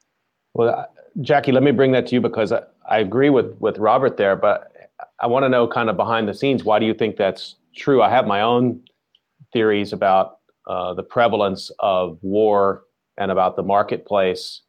[0.54, 0.88] Well,
[1.20, 4.36] Jackie, let me bring that to you because I, I agree with with Robert there,
[4.36, 4.72] but
[5.20, 6.64] I want to know kind of behind the scenes.
[6.64, 8.02] Why do you think that's true?
[8.02, 8.82] I have my own
[9.52, 12.84] theories about uh, the prevalence of war
[13.16, 14.62] and about the marketplace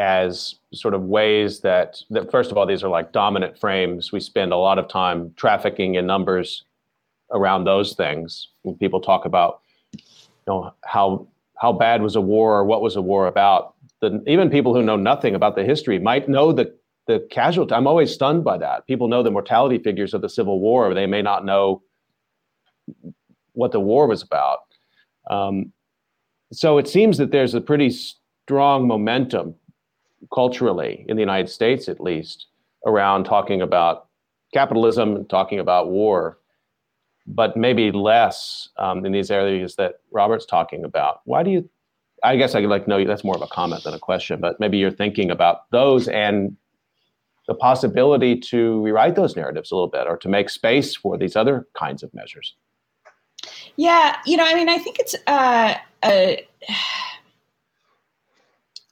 [0.00, 4.10] as sort of ways that that first of all these are like dominant frames.
[4.10, 6.64] We spend a lot of time trafficking in numbers
[7.30, 8.48] around those things.
[8.62, 9.60] When people talk about
[9.92, 10.00] you
[10.48, 11.28] know how
[11.58, 14.82] how bad was a war or what was a war about the, even people who
[14.82, 16.74] know nothing about the history might know the
[17.06, 17.74] the casualty.
[17.74, 18.86] I'm always stunned by that.
[18.86, 20.88] People know the mortality figures of the civil war.
[20.88, 21.82] But they may not know
[23.52, 24.60] what the war was about.
[25.28, 25.72] Um,
[26.52, 29.54] so it seems that there's a pretty strong momentum
[30.32, 32.46] culturally in the United States, at least,
[32.86, 34.08] around talking about
[34.52, 36.38] capitalism and talking about war,
[37.26, 41.20] but maybe less um, in these areas that Robert's talking about.
[41.24, 41.68] Why do you?
[42.22, 43.02] I guess I could like know.
[43.04, 46.56] That's more of a comment than a question, but maybe you're thinking about those and
[47.48, 51.36] the possibility to rewrite those narratives a little bit, or to make space for these
[51.36, 52.54] other kinds of measures.
[53.76, 55.14] Yeah, you know, I mean, I think it's.
[55.26, 56.32] Uh, uh,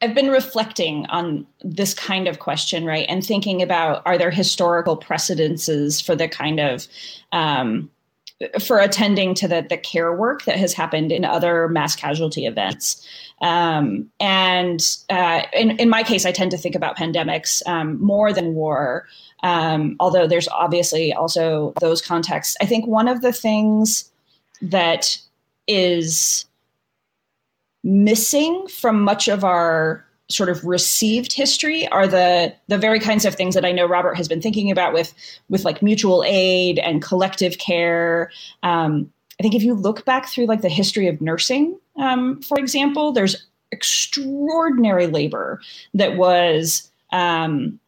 [0.01, 4.97] I've been reflecting on this kind of question, right, and thinking about are there historical
[4.97, 6.87] precedences for the kind of
[7.33, 7.91] um,
[8.61, 13.05] for attending to the the care work that has happened in other mass casualty events.
[13.43, 14.81] Um, and
[15.11, 19.07] uh, in in my case, I tend to think about pandemics um, more than war.
[19.43, 22.57] Um, although there's obviously also those contexts.
[22.61, 24.11] I think one of the things
[24.63, 25.19] that
[25.67, 26.45] is
[27.89, 33.35] missing from much of our sort of received history are the the very kinds of
[33.35, 35.15] things that I know Robert has been thinking about with
[35.49, 38.31] with like mutual aid and collective care.
[38.63, 39.11] Um,
[39.41, 43.13] I think if you look back through like the history of nursing, um, for example,
[43.13, 45.61] there's extraordinary labor
[45.95, 47.81] that was um,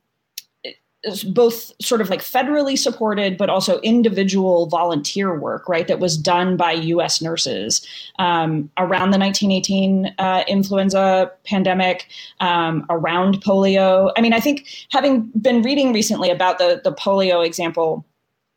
[1.28, 5.88] both sort of like federally supported, but also individual volunteer work, right?
[5.88, 7.22] That was done by U.S.
[7.22, 7.86] nurses
[8.18, 12.08] um, around the 1918 uh, influenza pandemic,
[12.40, 14.12] um, around polio.
[14.16, 18.04] I mean, I think having been reading recently about the the polio example,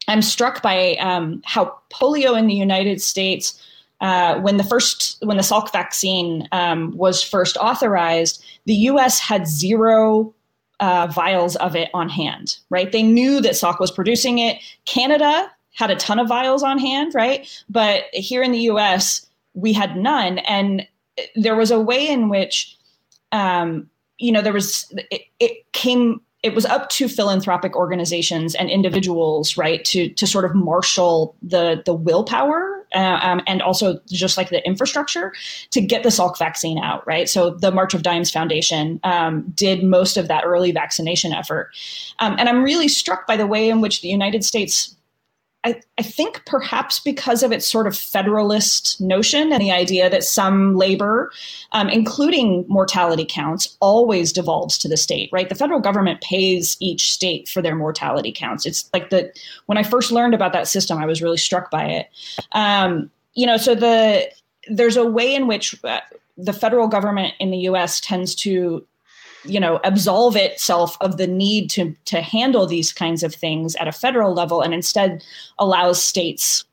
[0.09, 3.59] I'm struck by um, how polio in the United States.
[4.01, 9.17] Uh, when the first when the Salk vaccine um, was first authorized, the U.S.
[9.17, 10.33] had zero
[10.79, 12.91] uh, vials of it on hand, right?
[12.91, 14.57] They knew that Salk was producing it.
[14.85, 17.47] Canada had a ton of vials on hand, right?
[17.69, 20.39] But here in the US, we had none.
[20.39, 20.87] And
[21.35, 22.77] there was a way in which,
[23.31, 28.69] um, you know, there was, it, it came it was up to philanthropic organizations and
[28.69, 34.37] individuals, right, to to sort of marshal the the willpower uh, um, and also just
[34.37, 35.33] like the infrastructure
[35.71, 37.27] to get the Salk vaccine out, right?
[37.27, 41.71] So the March of Dimes Foundation um, did most of that early vaccination effort,
[42.19, 44.95] um, and I'm really struck by the way in which the United States
[45.63, 50.23] I, I, think perhaps because of its sort of federalist notion and the idea that
[50.23, 51.31] some labor,
[51.71, 55.47] um, including mortality counts, always devolves to the state, right?
[55.47, 58.65] The federal government pays each state for their mortality counts.
[58.65, 59.31] It's like the
[59.67, 62.09] when I first learned about that system, I was really struck by it.
[62.51, 64.29] Um, you know, so the
[64.69, 66.01] there's a way in which uh,
[66.37, 67.99] the federal government in the U.S.
[68.01, 68.85] tends to
[69.45, 73.87] you know absolve itself of the need to to handle these kinds of things at
[73.87, 75.23] a federal level and instead
[75.59, 76.65] allows states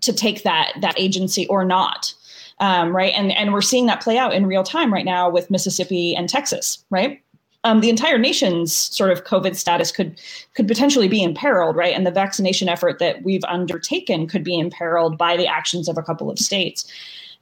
[0.00, 2.14] to take that that agency or not
[2.60, 5.50] um, right and and we're seeing that play out in real time right now with
[5.50, 7.22] mississippi and texas right
[7.66, 10.20] um, the entire nation's sort of COVID status could
[10.54, 11.96] could potentially be imperiled, right?
[11.96, 16.02] And the vaccination effort that we've undertaken could be imperiled by the actions of a
[16.02, 16.88] couple of states.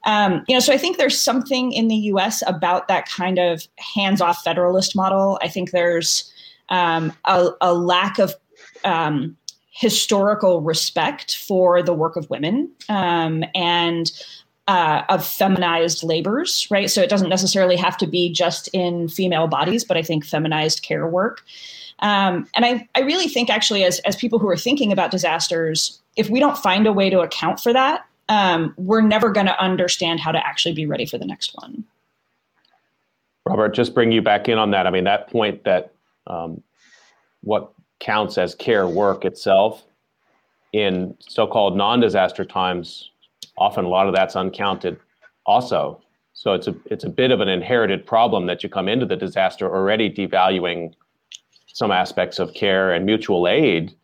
[0.05, 2.43] Um, you know, so I think there's something in the U.S.
[2.47, 5.39] about that kind of hands-off federalist model.
[5.43, 6.31] I think there's
[6.69, 8.35] um, a, a, lack of
[8.85, 9.37] um,
[9.71, 14.13] historical respect for the work of women um, and
[14.67, 16.91] uh, of feminized labors, right?
[16.91, 20.83] So it doesn't necessarily have to be just in female bodies, but I think feminized
[20.83, 21.45] care work.
[22.01, 26.01] Um, and I, I really think actually as, as people who are thinking about disasters,
[26.17, 29.61] if we don't find a way to account for that, um, we're never going to
[29.61, 31.85] understand how to actually be ready for the next one.
[33.45, 34.87] Robert, just bring you back in on that.
[34.87, 35.93] I mean, that point that
[36.27, 36.63] um,
[37.43, 39.85] what counts as care work itself
[40.73, 43.11] in so-called non-disaster times,
[43.57, 44.99] often a lot of that's uncounted
[45.47, 46.01] also.
[46.33, 49.17] So it's a it's a bit of an inherited problem that you come into the
[49.17, 50.95] disaster already devaluing
[51.67, 53.95] some aspects of care and mutual aid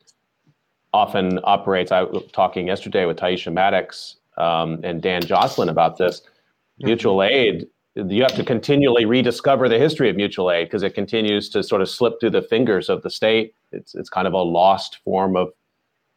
[0.92, 1.92] often operates.
[1.92, 6.20] I was talking yesterday with Taisha Maddox um, and Dan Jocelyn about this.
[6.20, 6.86] Mm-hmm.
[6.86, 11.48] Mutual aid, you have to continually rediscover the history of mutual aid because it continues
[11.50, 13.54] to sort of slip through the fingers of the state.
[13.72, 15.52] It's it's kind of a lost form of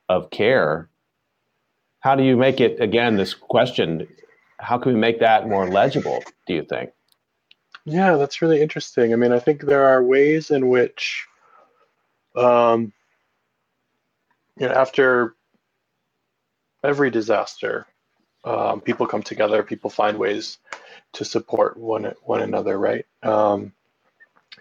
[0.09, 0.89] of care.
[1.99, 3.15] How do you make it again?
[3.15, 4.07] This question:
[4.59, 6.23] How can we make that more legible?
[6.47, 6.91] Do you think?
[7.85, 9.11] Yeah, that's really interesting.
[9.11, 11.25] I mean, I think there are ways in which,
[12.35, 12.93] um,
[14.57, 15.35] you know, after
[16.83, 17.85] every disaster,
[18.43, 20.57] um, people come together, people find ways
[21.13, 23.05] to support one one another, right?
[23.21, 23.73] Um,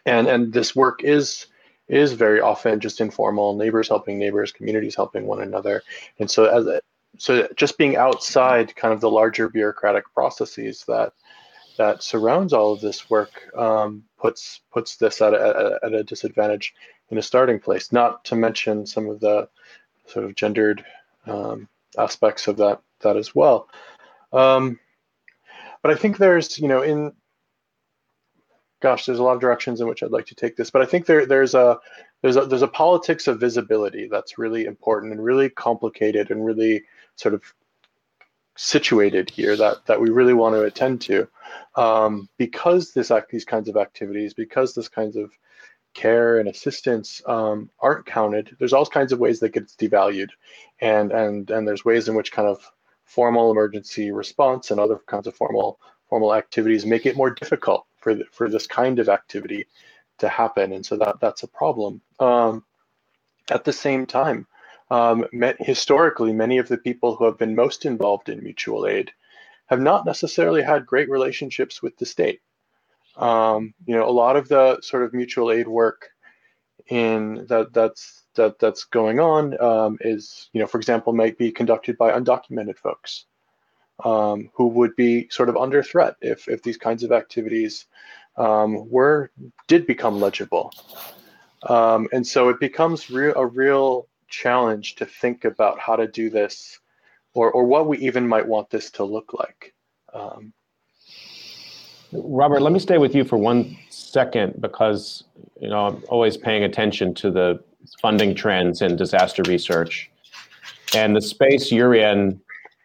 [0.07, 1.47] and and this work is
[1.89, 5.83] is very often just informal, neighbors helping neighbors, communities helping one another,
[6.19, 6.81] and so as a,
[7.19, 11.13] so just being outside kind of the larger bureaucratic processes that
[11.77, 16.75] that surrounds all of this work um, puts puts this at a, at a disadvantage
[17.11, 17.93] in a starting place.
[17.93, 19.49] Not to mention some of the
[20.07, 20.85] sort of gendered
[21.27, 23.69] um, aspects of that that as well.
[24.33, 24.79] Um,
[25.83, 27.13] but I think there's you know in
[28.83, 30.87] gosh, there's a lot of directions in which I'd like to take this, but I
[30.87, 31.79] think there there's a
[32.21, 36.85] there's a there's a politics of visibility that's really important and really complicated and really
[37.17, 37.43] sort of
[38.57, 41.27] situated here that that we really want to attend to
[41.77, 45.33] um, because this act these kinds of activities because this kinds of
[45.95, 48.57] care and assistance um, aren't counted.
[48.59, 50.31] There's all kinds of ways that gets devalued.
[50.81, 52.71] And and and there's ways in which kind of
[53.05, 55.79] formal emergency response and other kinds of formal
[56.09, 59.67] formal activities make it more difficult for the, for this kind of activity
[60.19, 60.73] to happen.
[60.73, 62.01] And so that that's a problem.
[62.21, 62.65] Um,
[63.51, 64.47] at the same time
[64.93, 65.25] um,
[65.59, 69.11] historically, many of the people who have been most involved in mutual aid
[69.67, 72.43] have not necessarily had great relationships with the state.
[73.17, 76.09] Um, you know, a lot of the sort of mutual aid work
[76.89, 81.53] in that that's that that's going on um, is, you know, for example, might be
[81.53, 83.27] conducted by undocumented folks
[84.05, 87.87] um, who would be sort of under threat if if these kinds of activities
[88.37, 89.31] um, were
[89.69, 90.73] did become legible.
[91.65, 96.31] Um, and so it becomes real a real challenge to think about how to do
[96.31, 96.81] this
[97.35, 99.75] or, or what we even might want this to look like.
[100.13, 100.53] Um,
[102.13, 105.25] Robert, let me stay with you for one second because
[105.61, 107.63] you know I'm always paying attention to the
[108.01, 110.11] funding trends in disaster research
[110.95, 112.41] and the space you're in.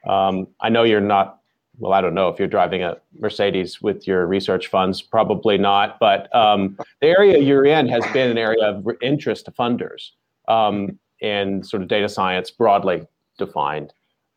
[0.07, 1.41] Um, I know you're not.
[1.79, 5.01] Well, I don't know if you're driving a Mercedes with your research funds.
[5.01, 5.99] Probably not.
[5.99, 10.11] But um, the area you're in has been an area of interest to funders.
[10.47, 13.07] Um, in sort of data science broadly
[13.37, 13.93] defined.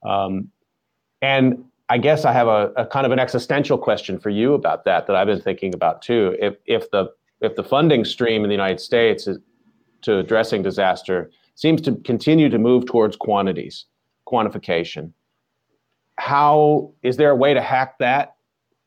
[0.07, 0.51] Um,
[1.23, 4.85] and I guess I have a, a, kind of an existential question for you about
[4.85, 6.37] that that I've been thinking about too.
[6.41, 7.11] If if the
[7.41, 9.39] if the funding stream in the United States is,
[10.03, 13.87] to addressing disaster seems to continue to move towards quantities,
[14.27, 15.13] quantification,
[16.17, 18.37] how is there a way to hack that?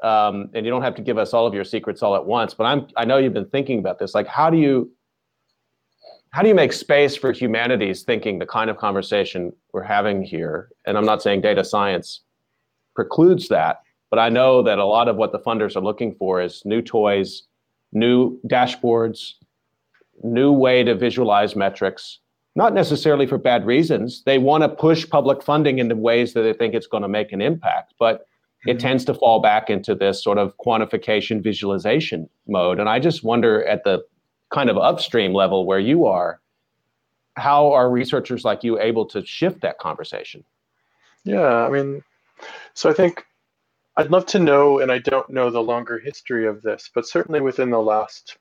[0.01, 2.53] Um, and you don't have to give us all of your secrets all at once,
[2.53, 4.15] but I'm I know you've been thinking about this.
[4.15, 4.89] Like, how do you
[6.29, 10.69] how do you make space for humanities thinking the kind of conversation we're having here?
[10.85, 12.21] And I'm not saying data science
[12.95, 16.41] precludes that, but I know that a lot of what the funders are looking for
[16.41, 17.43] is new toys,
[17.91, 19.33] new dashboards,
[20.23, 22.19] new way to visualize metrics,
[22.55, 24.23] not necessarily for bad reasons.
[24.25, 27.31] They want to push public funding into ways that they think it's going to make
[27.31, 28.69] an impact, but mm-hmm.
[28.69, 32.79] it tends to fall back into this sort of quantification visualization mode.
[32.79, 34.03] And I just wonder at the
[34.51, 36.39] kind of upstream level where you are,
[37.35, 40.43] how are researchers like you able to shift that conversation?
[41.23, 42.03] Yeah, I mean,
[42.73, 43.25] so I think
[43.95, 47.41] I'd love to know, and I don't know the longer history of this, but certainly
[47.41, 48.37] within the last,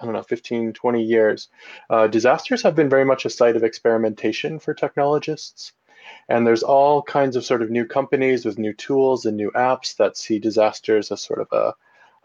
[0.00, 1.48] I don't know, 15, 20 years,
[1.90, 5.72] uh, disasters have been very much a site of experimentation for technologists.
[6.28, 9.96] And there's all kinds of sort of new companies with new tools and new apps
[9.96, 11.74] that see disasters as sort of a,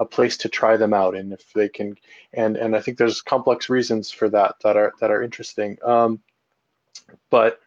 [0.01, 1.95] a place to try them out and if they can
[2.33, 6.19] and and i think there's complex reasons for that that are that are interesting um,
[7.29, 7.59] but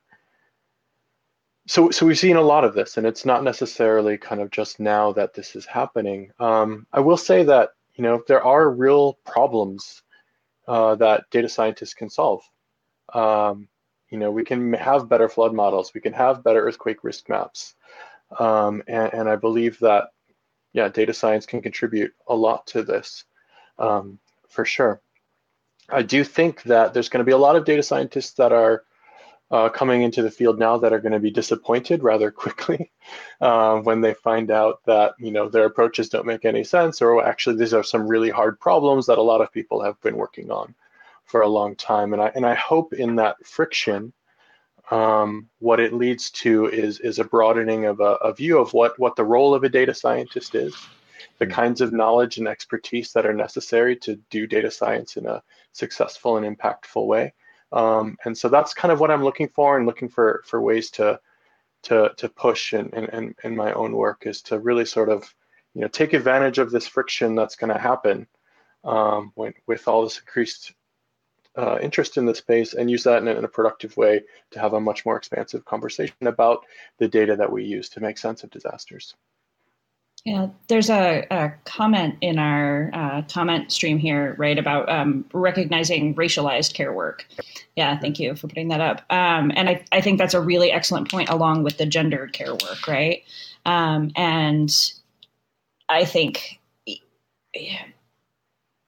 [1.66, 4.80] so so we've seen a lot of this and it's not necessarily kind of just
[4.80, 9.14] now that this is happening um, i will say that you know there are real
[9.24, 10.02] problems
[10.66, 12.42] uh, that data scientists can solve
[13.12, 13.68] um,
[14.10, 17.74] you know we can have better flood models we can have better earthquake risk maps
[18.38, 20.08] um, and, and i believe that
[20.74, 23.24] yeah, data science can contribute a lot to this
[23.78, 25.00] um, for sure.
[25.88, 28.84] I do think that there's going to be a lot of data scientists that are
[29.50, 32.90] uh, coming into the field now that are going to be disappointed rather quickly
[33.40, 37.24] uh, when they find out that you know their approaches don't make any sense, or
[37.24, 40.50] actually these are some really hard problems that a lot of people have been working
[40.50, 40.74] on
[41.24, 42.12] for a long time.
[42.12, 44.12] And I and I hope in that friction
[44.90, 48.98] um, what it leads to is is a broadening of a, a, view of what
[48.98, 50.74] what the role of a data scientist is,
[51.38, 51.52] the hmm.
[51.52, 55.42] kinds of knowledge and expertise that are necessary to do data science in a
[55.72, 57.32] successful and impactful way.
[57.74, 60.90] Um, and so that's kind of what I'm looking for and looking for for ways
[60.92, 61.20] to
[61.82, 65.34] to to push in, in, in, my own work is to really sort of
[65.74, 68.28] you know take advantage of this friction that's going to happen
[68.84, 70.72] um, when, with all this increased
[71.58, 74.22] uh, interest in the space and use that in a, in a, productive way
[74.52, 76.64] to have a much more expansive conversation about
[76.98, 79.14] the data that we use to make sense of disasters.
[80.24, 86.14] Yeah, there's a, a comment in our uh, comment stream here, right, about um, recognizing
[86.14, 87.26] racialized care work.
[87.76, 89.02] Yeah, thank you for putting that up.
[89.10, 92.52] Um, and I, I think that's a really excellent point along with the gendered care
[92.52, 93.22] work, right?
[93.66, 94.74] Um, and
[95.90, 96.58] I think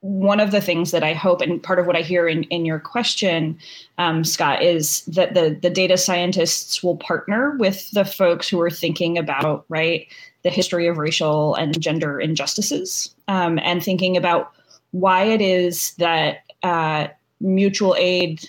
[0.01, 2.65] one of the things that I hope, and part of what I hear in, in
[2.65, 3.59] your question,
[3.99, 8.71] um, Scott, is that the, the data scientists will partner with the folks who are
[8.71, 10.07] thinking about, right,
[10.47, 14.53] the history of racial and gender injustices um, and thinking about
[14.93, 17.09] why it is that uh,
[17.41, 18.49] mutual aid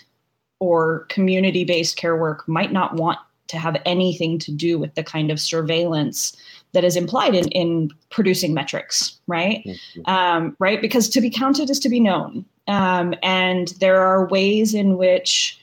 [0.59, 3.17] or community based care work might not want
[3.47, 6.37] to have anything to do with the kind of surveillance
[6.73, 9.63] that is implied in, in producing metrics, right?
[9.65, 10.01] Mm-hmm.
[10.05, 10.79] Um, right?
[10.79, 12.45] Because to be counted is to be known.
[12.67, 15.59] Um, and there are ways in which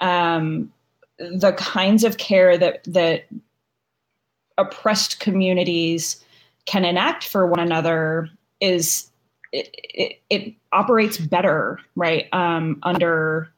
[0.00, 0.70] um,
[1.18, 3.24] the kinds of care that that
[4.58, 6.22] oppressed communities
[6.66, 8.28] can enact for one another
[8.60, 9.08] is
[9.52, 13.50] it, it, it operates better right um, under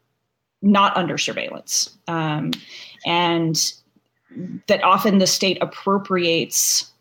[0.63, 1.97] not under surveillance.
[2.07, 2.53] Um,
[3.07, 3.73] and
[4.69, 6.93] that often the state appropriates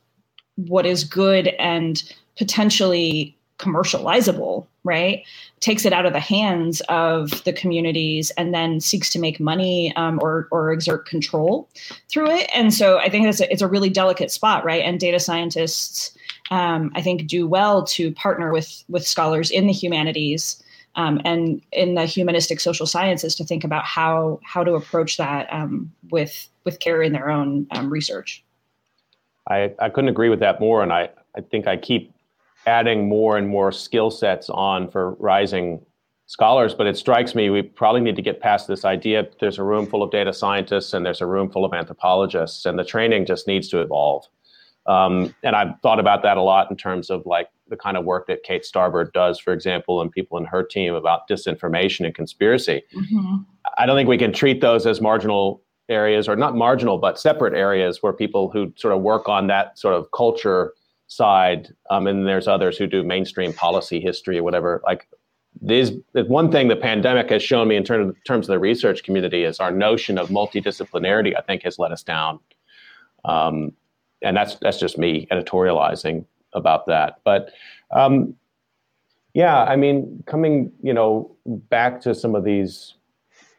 [0.55, 2.01] what is good and
[2.37, 5.23] potentially commercializable, right?
[5.59, 9.95] Takes it out of the hands of the communities and then seeks to make money
[9.95, 11.69] um, or or exert control
[12.09, 12.49] through it.
[12.55, 14.81] And so I think it's a, it's a really delicate spot, right?
[14.81, 16.17] And data scientists,
[16.49, 20.63] um, I think, do well to partner with with scholars in the humanities.
[20.95, 25.47] Um, and in the humanistic social sciences to think about how how to approach that
[25.53, 28.43] um, with with care in their own um, research.
[29.47, 32.13] I, I couldn't agree with that more, and I, I think I keep
[32.65, 35.81] adding more and more skill sets on for rising
[36.27, 39.63] scholars, but it strikes me we probably need to get past this idea there's a
[39.63, 43.25] room full of data scientists and there's a room full of anthropologists, and the training
[43.25, 44.25] just needs to evolve.
[44.85, 48.05] Um, and I've thought about that a lot in terms of like the kind of
[48.05, 52.15] work that Kate Starbird does, for example, and people in her team about disinformation and
[52.15, 52.81] conspiracy.
[52.95, 53.37] Mm-hmm.
[53.77, 57.53] I don't think we can treat those as marginal areas, or not marginal, but separate
[57.53, 60.73] areas where people who sort of work on that sort of culture
[61.09, 64.81] side, um, and there's others who do mainstream policy history or whatever.
[64.85, 65.07] Like
[65.61, 69.03] these, one thing the pandemic has shown me in terms of, terms of the research
[69.03, 71.35] community is our notion of multidisciplinarity.
[71.37, 72.39] I think has let us down,
[73.25, 73.73] um,
[74.21, 77.19] and that's that's just me editorializing about that.
[77.25, 77.51] But
[77.91, 78.35] um,
[79.33, 82.93] yeah, I mean, coming you know back to some of these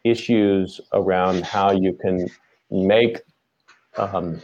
[0.05, 2.29] issues around how you can
[2.71, 3.23] make
[3.97, 4.41] um,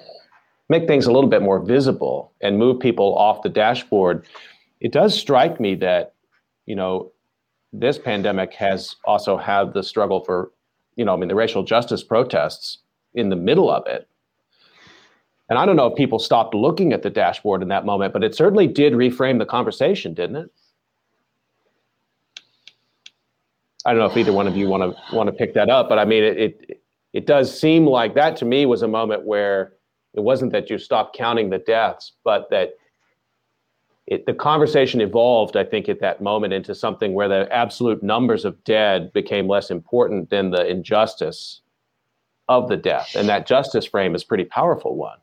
[0.69, 4.27] make things a little bit more visible and move people off the dashboard.
[4.81, 6.15] It does strike me that
[6.67, 7.13] you know
[7.73, 10.53] this pandemic has also had the struggle for
[10.97, 12.79] you know I mean the racial justice protests
[13.15, 14.09] in the middle of it.
[15.49, 18.25] And I don't know if people stopped looking at the dashboard in that moment, but
[18.25, 20.51] it certainly did reframe the conversation, didn't it?
[23.85, 25.89] I don't know if either one of you want to want to pick that up,
[25.89, 29.25] but I mean, it, it it does seem like that to me was a moment
[29.25, 29.76] where
[30.17, 32.71] it wasn't that you stopped counting the deaths, but that
[34.07, 38.45] it, the conversation evolved, I think, at that moment into something where the absolute numbers
[38.45, 41.61] of dead became less important than the injustice
[42.49, 45.19] of the death, and that justice frame is pretty powerful one.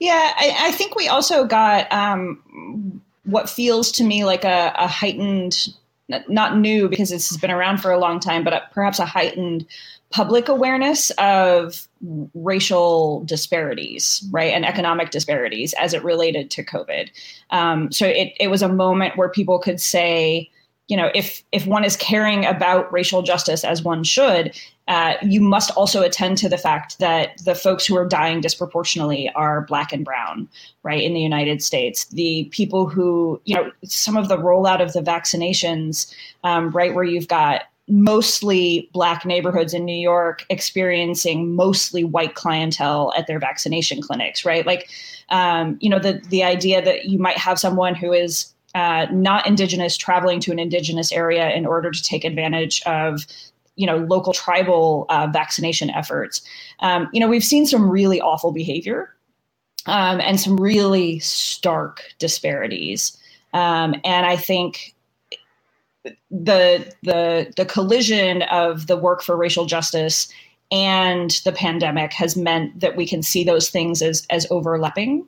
[0.00, 4.86] Yeah, I, I think we also got um, what feels to me like a, a
[4.86, 5.68] heightened
[6.08, 9.66] not new because this has been around for a long time, but perhaps a heightened
[10.10, 11.88] public awareness of
[12.34, 17.10] racial disparities, right, and economic disparities as it related to COVID.
[17.50, 20.50] Um, so it, it was a moment where people could say,
[20.88, 24.56] you know, if if one is caring about racial justice as one should,
[24.88, 29.30] uh, you must also attend to the fact that the folks who are dying disproportionately
[29.34, 30.48] are black and brown,
[30.84, 32.04] right, in the United States.
[32.06, 36.14] The people who, you know, some of the rollout of the vaccinations,
[36.44, 43.12] um, right, where you've got mostly black neighborhoods in New York experiencing mostly white clientele
[43.16, 44.66] at their vaccination clinics, right?
[44.66, 44.88] Like,
[45.30, 49.46] um, you know, the the idea that you might have someone who is uh, not
[49.46, 53.26] indigenous traveling to an indigenous area in order to take advantage of
[53.76, 56.42] you know local tribal uh, vaccination efforts.
[56.80, 59.14] Um, you know we've seen some really awful behavior
[59.86, 63.16] um, and some really stark disparities.
[63.52, 64.94] Um, and i think
[66.30, 70.28] the the the collision of the work for racial justice
[70.70, 75.26] and the pandemic has meant that we can see those things as as overlapping.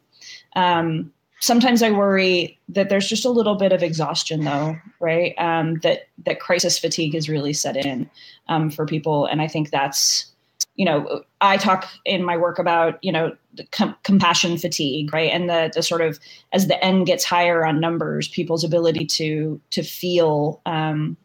[0.57, 5.35] Um, sometimes I worry that there's just a little bit of exhaustion, though, right?
[5.39, 8.11] Um, that that crisis fatigue is really set in
[8.49, 10.31] um, for people, and I think that's
[10.77, 13.37] you know I talk in my work about you know
[13.73, 15.31] com- compassion fatigue, right?
[15.31, 16.19] And the the sort of
[16.53, 21.17] as the end gets higher on numbers, people's ability to to feel um,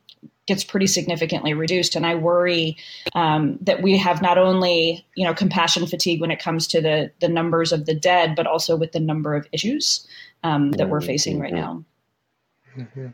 [0.48, 1.96] gets pretty significantly reduced.
[1.96, 2.76] And I worry
[3.14, 7.12] um, that we have not only you know compassion fatigue when it comes to the
[7.20, 10.08] the numbers of the dead, but also with the number of issues
[10.44, 11.84] um, that we're facing right now.
[12.78, 13.08] Mm-hmm.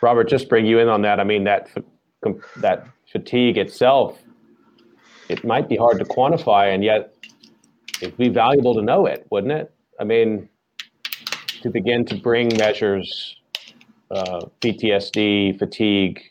[0.00, 1.20] Robert, just bring you in on that.
[1.20, 1.70] I mean that
[2.56, 4.18] that fatigue itself,
[5.28, 7.14] it might be hard to quantify, and yet
[8.00, 9.72] it'd be valuable to know it, wouldn't it?
[9.98, 10.48] I mean,
[11.62, 13.36] to begin to bring measures
[14.10, 16.22] uh, PTSD, fatigue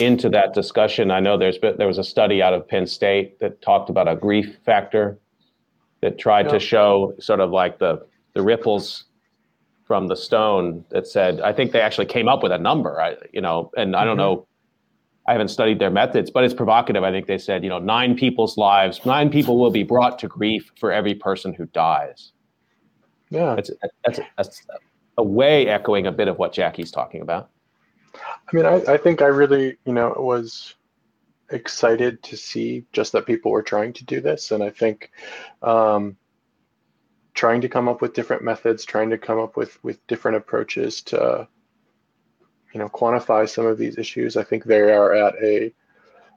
[0.00, 1.10] into that discussion.
[1.10, 4.08] I know there's been, there was a study out of Penn State that talked about
[4.08, 5.18] a grief factor
[6.00, 6.52] that tried yeah.
[6.52, 8.04] to show sort of like the
[8.34, 9.04] the ripples
[9.84, 13.00] from the stone that said I think they actually came up with a number.
[13.00, 14.36] I you know, and I don't mm-hmm.
[14.36, 14.46] know.
[15.26, 17.02] I haven't studied their methods, but it's provocative.
[17.02, 20.28] I think they said, you know, nine people's lives, nine people will be brought to
[20.28, 22.32] grief for every person who dies.
[23.30, 23.70] Yeah, that's
[24.04, 24.66] that's, that's
[25.16, 27.50] a way echoing a bit of what Jackie's talking about.
[28.14, 30.74] I mean, I, I think I really, you know, was
[31.50, 34.50] excited to see just that people were trying to do this.
[34.50, 35.10] And I think
[35.62, 36.16] um,
[37.34, 41.02] trying to come up with different methods, trying to come up with, with different approaches
[41.02, 41.48] to,
[42.72, 45.72] you know, quantify some of these issues, I think they are at a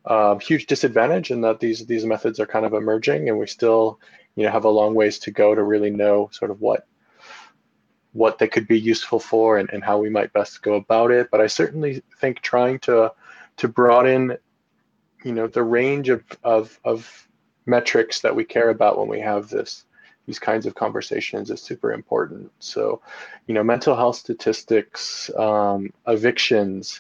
[0.06, 4.00] um, huge disadvantage in that these these methods are kind of emerging and we still,
[4.36, 6.88] you know, have a long ways to go to really know sort of what
[8.18, 11.30] what they could be useful for and, and how we might best go about it.
[11.30, 13.14] But I certainly think trying to
[13.58, 14.38] to broaden,
[15.24, 17.28] you know, the range of, of, of
[17.66, 19.86] metrics that we care about when we have this
[20.26, 22.52] these kinds of conversations is super important.
[22.60, 23.02] So,
[23.48, 27.00] you know, mental health statistics, um, evictions,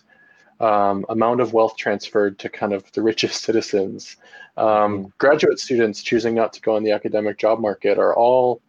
[0.61, 4.15] um, amount of wealth transferred to kind of the richest citizens,
[4.55, 5.05] um, mm-hmm.
[5.17, 8.61] graduate students choosing not to go on the academic job market are all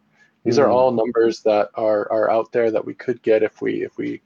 [0.43, 0.63] these mm.
[0.63, 3.97] are all numbers that are are out there that we could get if we if
[3.97, 4.21] we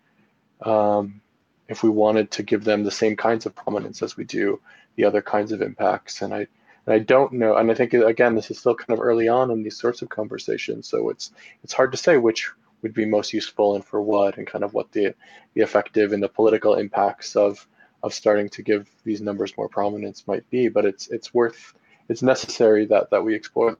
[0.61, 1.21] um,
[1.67, 4.59] if we wanted to give them the same kinds of prominence as we do
[4.95, 6.21] the other kinds of impacts.
[6.21, 6.47] And I
[6.85, 7.55] and I don't know.
[7.55, 10.09] And I think again, this is still kind of early on in these sorts of
[10.09, 11.31] conversations, so it's
[11.63, 12.51] it's hard to say which
[12.81, 15.15] would be most useful and for what, and kind of what the
[15.53, 17.65] the effective and the political impacts of
[18.03, 20.67] of starting to give these numbers more prominence might be.
[20.67, 21.73] But it's it's worth
[22.09, 23.77] it's necessary that that we explore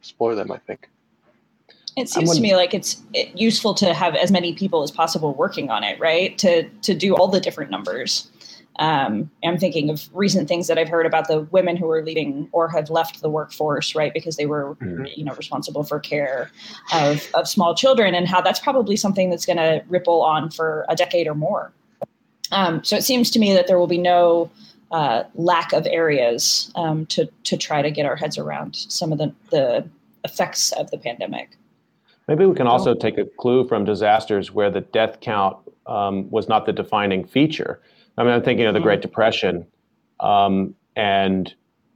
[0.00, 0.50] explore them.
[0.50, 0.88] I think.
[1.96, 3.02] It seems to me like it's
[3.34, 6.36] useful to have as many people as possible working on it, right?
[6.38, 8.30] To to do all the different numbers.
[8.78, 12.48] Um, I'm thinking of recent things that I've heard about the women who are leaving
[12.52, 15.04] or have left the workforce, right, because they were, mm-hmm.
[15.16, 16.52] you know, responsible for care
[16.92, 20.86] of, of small children, and how that's probably something that's going to ripple on for
[20.88, 21.72] a decade or more.
[22.52, 24.48] Um, so it seems to me that there will be no
[24.90, 29.18] uh, lack of areas um, to to try to get our heads around some of
[29.18, 29.86] the the
[30.24, 31.50] effects of the pandemic.
[32.28, 35.56] Maybe we can also take a clue from disasters where the death count
[35.86, 37.80] um, was not the defining feature.
[38.18, 39.08] I mean, I'm thinking of the Great mm-hmm.
[39.08, 39.66] Depression.
[40.20, 41.54] Um, and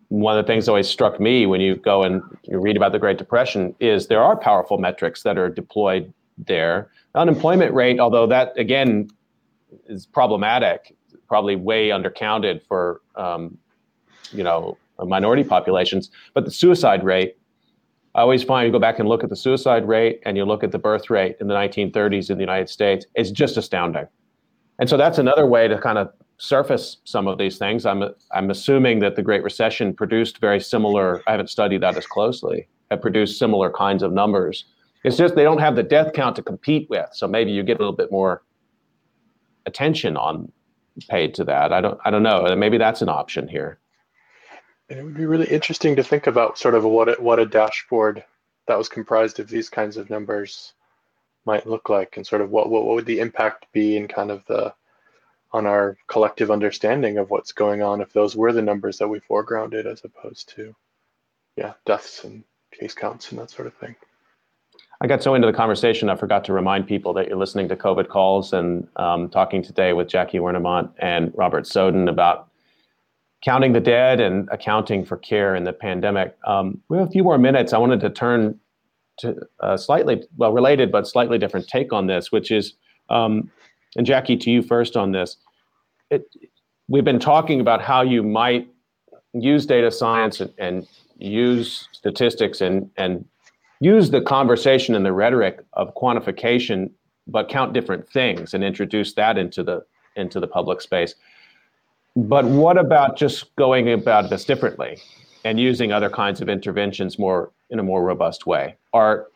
[0.09, 2.93] one of the things that always struck me when you go and you read about
[2.93, 6.91] the Great Depression is there are powerful metrics that are deployed there.
[7.15, 9.11] Unemployment rate, although that again
[9.87, 10.97] is problematic,
[11.29, 13.59] probably way undercounted for um,
[14.33, 17.37] you know minority populations, but the suicide rate
[18.15, 20.63] I always find you go back and look at the suicide rate and you look
[20.63, 24.07] at the birth rate in the 1930s in the United States, it's just astounding.
[24.79, 27.87] And so that's another way to kind of surface some of these things.
[27.87, 28.03] I'm,
[28.33, 32.69] I'm assuming that the Great Recession produced very similar, I haven't studied that as closely,
[32.91, 34.67] have produced similar kinds of numbers.
[35.05, 37.09] It's just they don't have the death count to compete with.
[37.13, 38.43] So maybe you get a little bit more
[39.67, 40.51] attention on
[41.09, 41.73] paid to that.
[41.73, 42.55] I don't I don't know.
[42.57, 43.79] Maybe that's an option here.
[44.89, 47.47] And it would be really interesting to think about sort of what a, what a
[47.47, 48.25] dashboard
[48.67, 50.75] that was comprised of these kinds of numbers
[51.45, 54.31] might look like, and sort of what, what what would the impact be in kind
[54.31, 54.73] of the
[55.53, 59.21] on our collective understanding of what's going on if those were the numbers that we
[59.21, 60.75] foregrounded as opposed to
[61.57, 63.95] yeah deaths and case counts and that sort of thing.
[65.01, 67.77] I got so into the conversation, I forgot to remind people that you're listening to
[67.77, 72.52] COVID calls and um, talking today with Jackie Wernimont and Robert Soden about
[73.43, 76.37] counting the dead and accounting for care in the pandemic.
[76.47, 77.73] Um, we have a few more minutes.
[77.73, 78.59] I wanted to turn
[79.19, 82.75] to a slightly, well, related but slightly different take on this, which is,
[83.11, 83.51] um,
[83.97, 85.37] and Jackie, to you first on this.
[86.11, 86.25] It,
[86.89, 88.69] we've been talking about how you might
[89.35, 90.87] use data science and, and
[91.19, 93.25] use statistics and, and
[93.81, 96.91] use the conversation and the rhetoric of quantification,
[97.27, 99.85] but count different things and introduce that into the
[100.15, 101.15] into the public space.
[102.15, 104.99] But what about just going about this differently
[105.45, 108.77] and using other kinds of interventions more in a more robust way?
[108.93, 109.33] Art,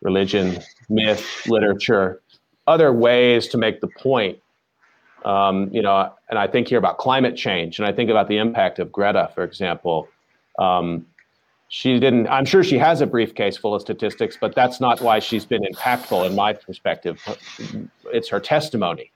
[0.00, 2.20] religion, myth, literature,
[2.66, 4.38] other ways to make the point.
[5.24, 8.38] Um, you know, and I think here about climate change, and I think about the
[8.38, 10.08] impact of Greta, for example.
[10.58, 11.06] Um,
[11.68, 12.26] she didn't.
[12.26, 15.62] I'm sure she has a briefcase full of statistics, but that's not why she's been
[15.62, 17.20] impactful in my perspective.
[18.12, 19.12] It's her testimony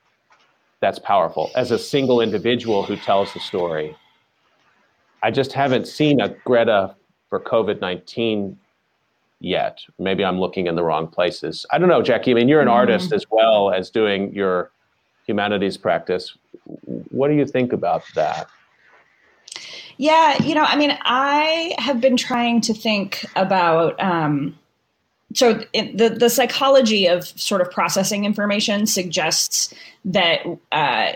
[0.80, 3.96] that's powerful as a single individual who tells the story.
[5.22, 6.94] I just haven't seen a Greta
[7.28, 8.58] for COVID 19
[9.40, 9.80] yet.
[9.98, 11.66] Maybe I'm looking in the wrong places.
[11.70, 12.32] I don't know, Jackie.
[12.32, 12.72] I mean, you're an mm.
[12.72, 14.70] artist as well as doing your
[15.26, 16.36] humanities practice.
[17.10, 18.48] What do you think about that?
[19.98, 23.98] Yeah, you know, I mean, I have been trying to think about.
[24.00, 24.58] Um,
[25.34, 29.74] so the the psychology of sort of processing information suggests
[30.04, 30.40] that
[30.72, 31.12] uh,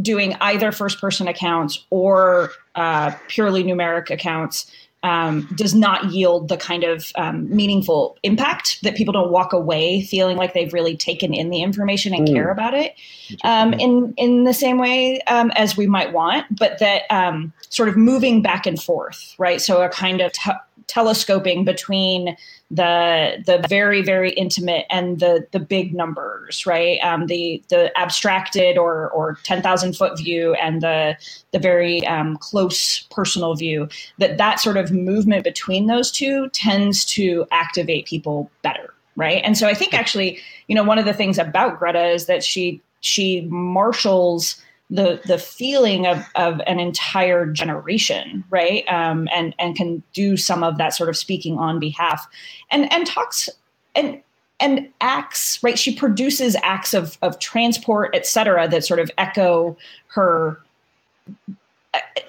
[0.00, 4.70] doing either first person accounts or uh, purely numeric accounts
[5.02, 10.02] um, does not yield the kind of um, meaningful impact that people don't walk away
[10.02, 12.34] feeling like they've really taken in the information and mm.
[12.34, 12.94] care about it
[13.42, 17.88] um, in in the same way um, as we might want, but that um, sort
[17.88, 19.60] of moving back and forth, right?
[19.60, 20.50] So a kind of t-
[20.86, 22.36] telescoping between
[22.70, 26.98] the the very very intimate and the the big numbers right?
[27.02, 31.16] Um, the the abstracted or or 10,000 foot view and the
[31.52, 37.04] the very um, close personal view that that sort of movement between those two tends
[37.06, 39.42] to activate people better right?
[39.44, 42.44] And so i think actually you know one of the things about greta is that
[42.44, 48.84] she she marshals the the feeling of of an entire generation, right?
[48.88, 52.26] Um, and and can do some of that sort of speaking on behalf,
[52.70, 53.48] and and talks
[53.94, 54.20] and
[54.58, 55.78] and acts right.
[55.78, 59.76] She produces acts of of transport, et cetera, that sort of echo
[60.08, 60.60] her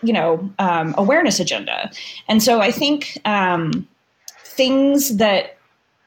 [0.03, 1.91] you know um, awareness agenda
[2.28, 3.88] and so i think um,
[4.43, 5.57] things that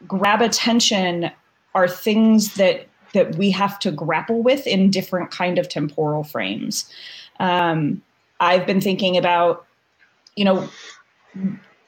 [0.08, 1.30] grab attention
[1.74, 6.88] are things that that we have to grapple with in different kind of temporal frames.
[7.40, 8.02] Um,
[8.40, 9.66] I've been thinking about,
[10.36, 10.68] you know,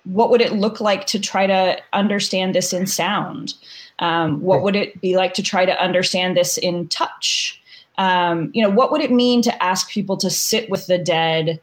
[0.04, 3.54] what would it look like to try to understand this in sound?
[3.98, 7.60] Um, what would it be like to try to understand this in touch?
[7.98, 11.60] Um, you know, what would it mean to ask people to sit with the dead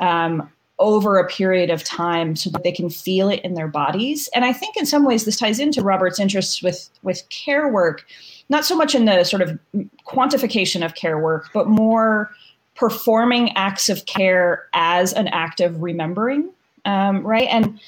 [0.00, 0.48] um,
[0.78, 4.28] over a period of time so that they can feel it in their bodies?
[4.34, 8.06] And I think in some ways this ties into Robert's interests with with care work
[8.52, 9.58] not so much in the sort of
[10.06, 12.30] quantification of care work, but more
[12.76, 16.50] performing acts of care as an act of remembering,
[16.84, 17.48] um, right?
[17.50, 17.80] And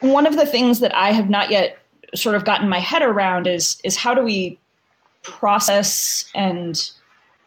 [0.00, 1.78] one of the things that I have not yet
[2.14, 4.58] sort of gotten my head around is is how do we
[5.22, 6.90] process and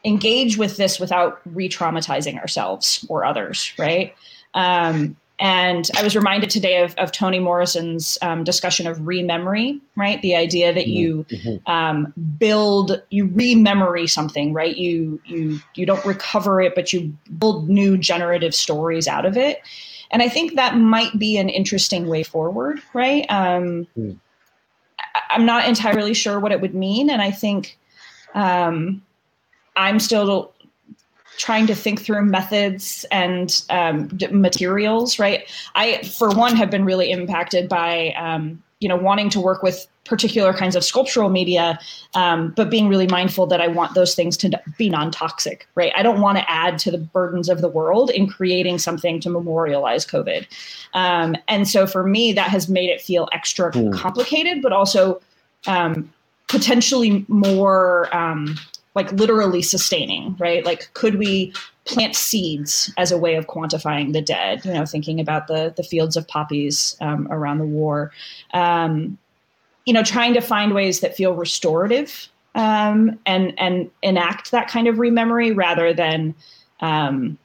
[0.05, 4.15] engage with this without re-traumatizing ourselves or others, right?
[4.53, 10.21] Um, and I was reminded today of, of Toni Morrison's um, discussion of rememory, right?
[10.21, 11.47] The idea that you mm-hmm.
[11.47, 11.71] mm-hmm.
[11.71, 14.75] um, build, you rememory something, right?
[14.75, 19.61] You you you don't recover it, but you build new generative stories out of it.
[20.11, 23.25] And I think that might be an interesting way forward, right?
[23.29, 24.19] Um, mm.
[25.29, 27.77] I'm not entirely sure what it would mean, and I think
[28.35, 29.01] um,
[29.77, 30.53] I'm still
[31.39, 35.49] trying to think through methods and um, materials, right?
[35.73, 39.87] I, for one, have been really impacted by, um, you know, wanting to work with
[40.03, 41.79] particular kinds of sculptural media,
[42.13, 45.93] um, but being really mindful that I want those things to be non toxic, right?
[45.95, 49.29] I don't want to add to the burdens of the world in creating something to
[49.29, 50.45] memorialize COVID.
[50.93, 53.93] Um, and so for me, that has made it feel extra mm.
[53.93, 55.21] complicated, but also
[55.67, 56.11] um,
[56.47, 58.57] potentially more um,
[58.99, 60.65] like literally sustaining, right?
[60.65, 61.53] Like, could we
[61.85, 64.65] plant seeds as a way of quantifying the dead?
[64.65, 68.11] You know, thinking about the the fields of poppies um, around the war.
[68.53, 69.17] Um,
[69.85, 74.87] you know, trying to find ways that feel restorative um, and and enact that kind
[74.89, 76.35] of rememory rather than
[76.81, 77.37] um,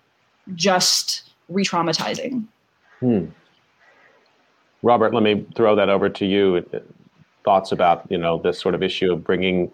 [0.57, 2.44] just re-traumatizing.
[2.98, 3.26] Hmm.
[4.82, 6.64] Robert, let me throw that over to you.
[7.44, 9.70] Thoughts about you know this sort of issue of bringing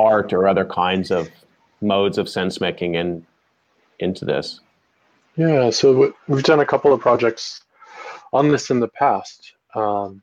[0.00, 1.28] art or other kinds of
[1.80, 3.26] modes of sense making in
[3.98, 4.60] into this?
[5.36, 7.62] Yeah, so we've done a couple of projects
[8.32, 10.22] on this in the past, um,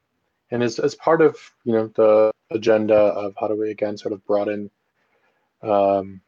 [0.52, 4.14] and as as part of you know the agenda of how do we again sort
[4.14, 4.70] of broaden
[5.62, 6.22] um,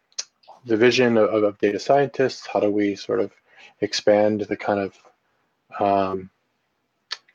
[0.66, 3.32] the vision of, of, data scientists, how do we sort of
[3.82, 4.96] expand the kind of
[5.80, 6.30] um,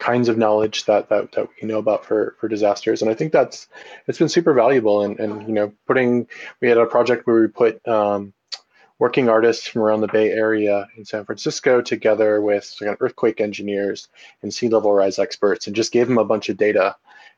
[0.01, 3.03] kinds of knowledge that, that that we know about for for disasters.
[3.03, 3.69] And i think that's
[4.09, 6.27] it's been super valuable and and you know putting
[6.61, 8.33] we had a project where we put um,
[8.99, 14.09] working artists from around the bay area in san francisco together with like, earthquake engineers
[14.43, 16.97] and sea level rise experts and just gave them a bunch of data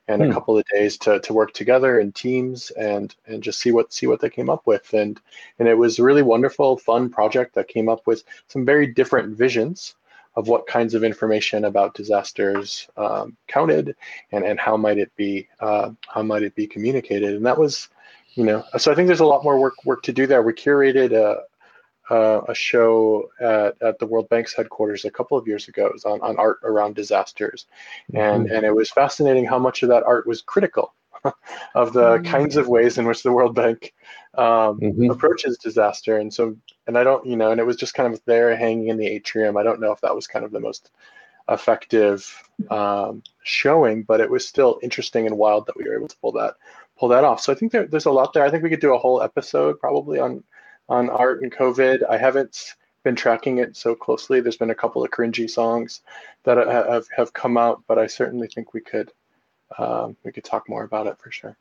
[0.09, 0.31] and hmm.
[0.31, 3.93] a couple of days to, to work together in teams and and just see what
[3.93, 4.93] see what they came up with.
[4.93, 5.21] And
[5.59, 9.37] and it was a really wonderful fun project that came up with some very different
[9.37, 9.95] visions
[10.35, 13.95] of what kinds of information about disasters um, counted
[14.33, 17.89] and and how might it be uh, how might it be communicated and that was
[18.35, 20.53] you know so I think there's a lot more work work to do there we
[20.53, 21.43] curated a,
[22.13, 25.87] uh, a show at, at the World Bank's headquarters a couple of years ago.
[25.87, 27.67] It was on, on art around disasters.
[28.13, 28.55] And, mm-hmm.
[28.55, 30.95] and it was fascinating how much of that art was critical
[31.75, 32.25] of the mm-hmm.
[32.25, 33.95] kinds of ways in which the World Bank
[34.35, 35.11] um, mm-hmm.
[35.11, 36.19] approaches disaster.
[36.19, 36.57] And so,
[36.87, 39.07] and I don't, you know, and it was just kind of there hanging in the
[39.07, 39.57] atrium.
[39.57, 40.91] I don't know if that was kind of the most
[41.49, 46.17] effective um, showing, but it was still interesting and wild that we were able to
[46.19, 46.55] pull that
[46.99, 47.41] pull that off.
[47.41, 48.45] So I think there, there's a lot there.
[48.45, 50.43] I think we could do a whole episode probably on
[50.89, 52.03] on art and COVID.
[52.09, 54.41] I haven't been tracking it so closely.
[54.41, 56.03] There's been a couple of cringy songs
[56.45, 59.11] that have, have come out, but I certainly think we could
[59.79, 61.57] um, we could talk more about it for sure.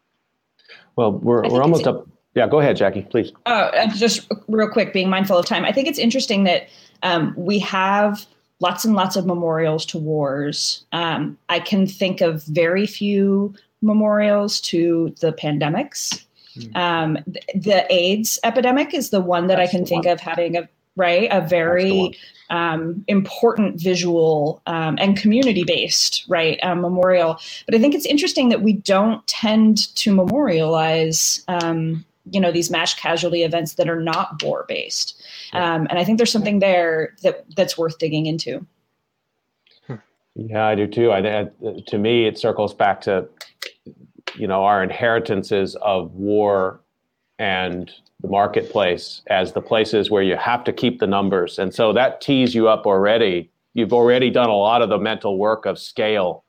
[0.95, 2.07] Well, we're, we're almost up.
[2.33, 3.33] Yeah, go ahead, Jackie, please.
[3.45, 5.65] Oh, just real quick, being mindful of time.
[5.65, 6.69] I think it's interesting that
[7.03, 8.25] um, we have
[8.61, 10.85] lots and lots of memorials to wars.
[10.93, 16.23] Um, I can think of very few memorials to the pandemics.
[16.53, 16.77] Hmm.
[16.77, 17.17] Um,
[17.55, 20.13] the AIDS epidemic is the one that That's I can think one.
[20.13, 20.69] of having a
[21.01, 22.15] right a very
[22.51, 27.39] um, important visual um, and community based right um, memorial.
[27.65, 31.43] But I think it's interesting that we don't tend to memorialize.
[31.47, 35.19] Um, you know these mass casualty events that are not war based,
[35.53, 38.63] um, and I think there's something there that that's worth digging into.
[40.35, 41.11] Yeah, I do too.
[41.11, 41.49] I,
[41.87, 43.27] to me, it circles back to
[44.35, 46.80] you know our inheritances of war
[47.41, 51.91] and the marketplace as the places where you have to keep the numbers and so
[51.91, 55.79] that tees you up already you've already done a lot of the mental work of
[55.79, 56.43] scale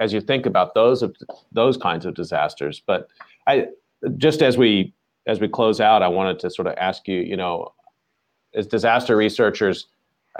[0.00, 1.14] as you think about those of
[1.52, 3.06] those kinds of disasters but
[3.46, 3.68] i
[4.16, 4.92] just as we
[5.28, 7.72] as we close out i wanted to sort of ask you you know
[8.54, 9.86] as disaster researchers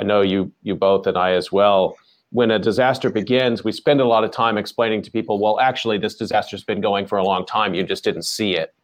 [0.00, 1.96] i know you you both and i as well
[2.30, 5.98] when a disaster begins, we spend a lot of time explaining to people, well, actually,
[5.98, 7.74] this disaster's been going for a long time.
[7.74, 8.74] You just didn't see it.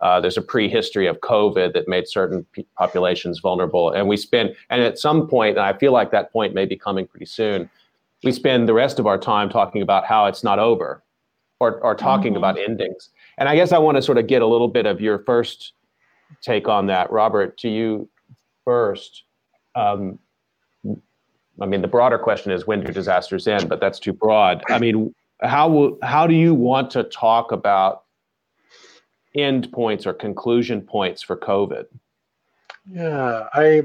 [0.00, 3.90] Uh, there's a prehistory of COVID that made certain p- populations vulnerable.
[3.90, 6.76] And we spend, and at some point, and I feel like that point may be
[6.76, 7.68] coming pretty soon,
[8.24, 11.02] we spend the rest of our time talking about how it's not over
[11.58, 12.38] or, or talking mm-hmm.
[12.38, 13.10] about endings.
[13.38, 15.72] And I guess I want to sort of get a little bit of your first
[16.42, 17.10] take on that.
[17.10, 18.08] Robert, to you
[18.64, 19.24] first.
[19.74, 20.18] Um,
[21.60, 23.68] I mean, the broader question is when do disasters end?
[23.68, 24.62] But that's too broad.
[24.70, 28.04] I mean, how will, how do you want to talk about
[29.34, 31.86] end points or conclusion points for COVID?
[32.90, 33.82] Yeah, I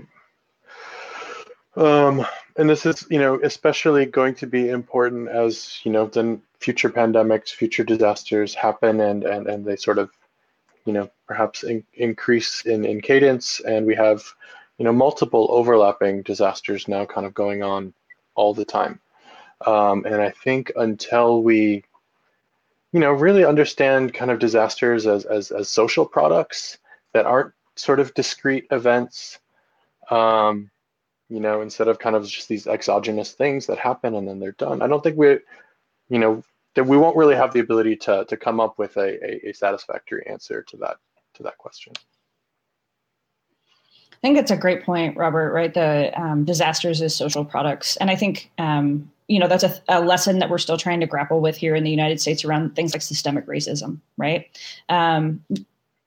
[1.75, 2.25] um,
[2.57, 6.89] and this is you know especially going to be important as you know then future
[6.89, 10.11] pandemics, future disasters happen, and and and they sort of
[10.85, 14.23] you know perhaps in, increase in in cadence, and we have
[14.77, 17.93] you know multiple overlapping disasters now kind of going on
[18.35, 18.99] all the time
[19.65, 21.83] um, and i think until we
[22.95, 26.77] you know really understand kind of disasters as, as, as social products
[27.11, 29.39] that aren't sort of discrete events
[30.09, 30.71] um,
[31.27, 34.53] you know instead of kind of just these exogenous things that happen and then they're
[34.53, 34.81] done.
[34.81, 35.39] I don't think we
[36.07, 36.41] you know
[36.75, 39.53] that we won't really have the ability to to come up with a, a, a
[39.53, 40.95] satisfactory answer to that
[41.33, 41.91] to that question.
[44.13, 45.51] I think it's a great point, Robert.
[45.51, 49.81] Right, the um, disasters as social products, and I think um, you know that's a,
[49.87, 52.75] a, lesson that we're still trying to grapple with here in the United States around
[52.75, 53.99] things like systemic racism.
[54.17, 54.47] Right,
[54.89, 55.43] um,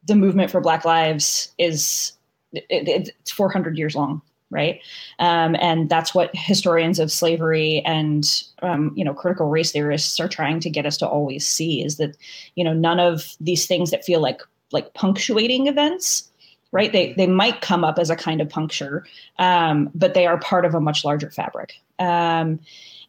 [0.06, 2.12] the movement for Black Lives is
[2.52, 4.22] it, it's 400 years long.
[4.50, 4.80] Right,
[5.18, 10.28] um, and that's what historians of slavery and um, you know critical race theorists are
[10.28, 12.16] trying to get us to always see is that
[12.54, 14.40] you know none of these things that feel like
[14.72, 16.28] like punctuating events
[16.72, 16.92] right?
[16.92, 19.06] They they might come up as a kind of puncture,
[19.38, 21.74] um, but they are part of a much larger fabric.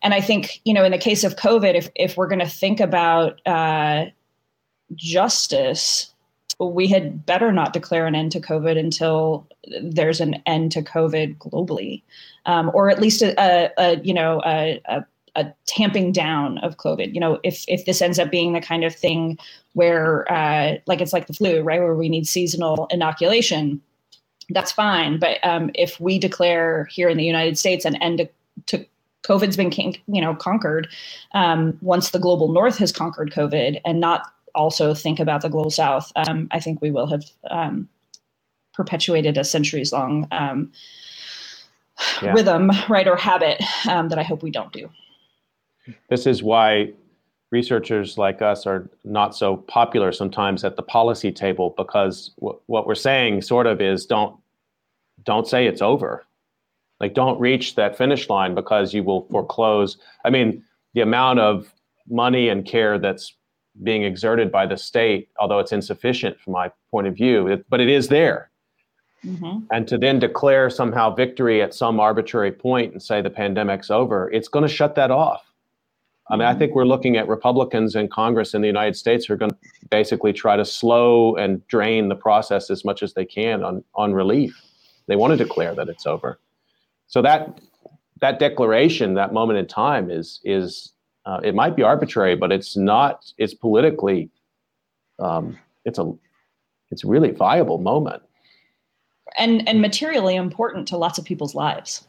[0.01, 2.47] And I think you know, in the case of COVID, if if we're going to
[2.47, 4.05] think about uh,
[4.95, 6.13] justice,
[6.59, 9.47] we had better not declare an end to COVID until
[9.81, 12.01] there's an end to COVID globally,
[12.45, 16.77] um, or at least a, a, a you know a, a a tamping down of
[16.77, 17.13] COVID.
[17.13, 19.37] You know, if if this ends up being the kind of thing
[19.73, 23.81] where, uh, like it's like the flu, right, where we need seasonal inoculation,
[24.49, 25.19] that's fine.
[25.19, 28.29] But um, if we declare here in the United States an end to,
[28.77, 28.85] to
[29.23, 29.71] COVID's been
[30.07, 30.87] you know conquered,
[31.33, 35.69] um, once the global north has conquered COVID, and not also think about the global
[35.69, 37.87] south, um, I think we will have um,
[38.73, 40.71] perpetuated a centuries long um,
[42.21, 42.33] yeah.
[42.33, 44.89] rhythm, right, or habit um, that I hope we don't do.
[46.09, 46.93] This is why
[47.51, 52.85] researchers like us are not so popular sometimes at the policy table because w- what
[52.85, 54.35] we're saying sort of is don't
[55.23, 56.23] don't say it's over
[56.99, 61.73] like don't reach that finish line because you will foreclose i mean the amount of
[62.09, 63.35] money and care that's
[63.83, 67.79] being exerted by the state although it's insufficient from my point of view it, but
[67.79, 68.49] it is there
[69.23, 69.59] mm-hmm.
[69.71, 74.29] and to then declare somehow victory at some arbitrary point and say the pandemic's over
[74.31, 75.49] it's going to shut that off
[76.29, 79.33] I mean, I think we're looking at Republicans in Congress in the United States who
[79.33, 79.57] are going to
[79.89, 84.13] basically try to slow and drain the process as much as they can on, on
[84.13, 84.61] relief.
[85.07, 86.39] They want to declare that it's over.
[87.09, 87.59] So that
[88.21, 90.93] that declaration, that moment in time, is is
[91.25, 93.33] uh, it might be arbitrary, but it's not.
[93.37, 94.29] It's politically,
[95.17, 96.13] um, it's a
[96.91, 98.21] it's a really viable moment,
[99.37, 102.07] and and materially important to lots of people's lives.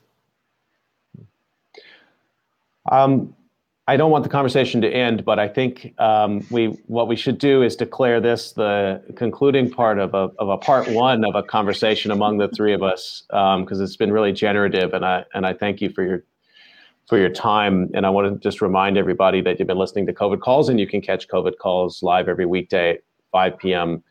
[2.92, 3.34] Um,
[3.90, 7.38] I don't want the conversation to end, but I think um, we what we should
[7.38, 11.42] do is declare this the concluding part of a of a part one of a
[11.42, 15.44] conversation among the three of us because um, it's been really generative, and I and
[15.44, 16.24] I thank you for your
[17.08, 17.90] for your time.
[17.92, 20.78] And I want to just remind everybody that you've been listening to COVID calls, and
[20.78, 23.00] you can catch COVID calls live every weekday at
[23.32, 24.04] 5 p.m.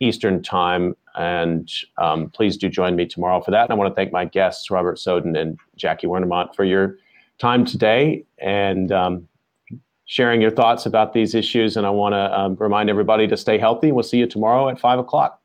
[0.00, 0.96] Eastern time.
[1.16, 3.64] And um, please do join me tomorrow for that.
[3.64, 6.96] And I want to thank my guests, Robert Soden and Jackie Wernimont, for your
[7.38, 9.28] time today and um,
[10.06, 11.76] sharing your thoughts about these issues.
[11.76, 13.92] And I want to um, remind everybody to stay healthy.
[13.92, 15.40] We'll see you tomorrow at 5 o'clock.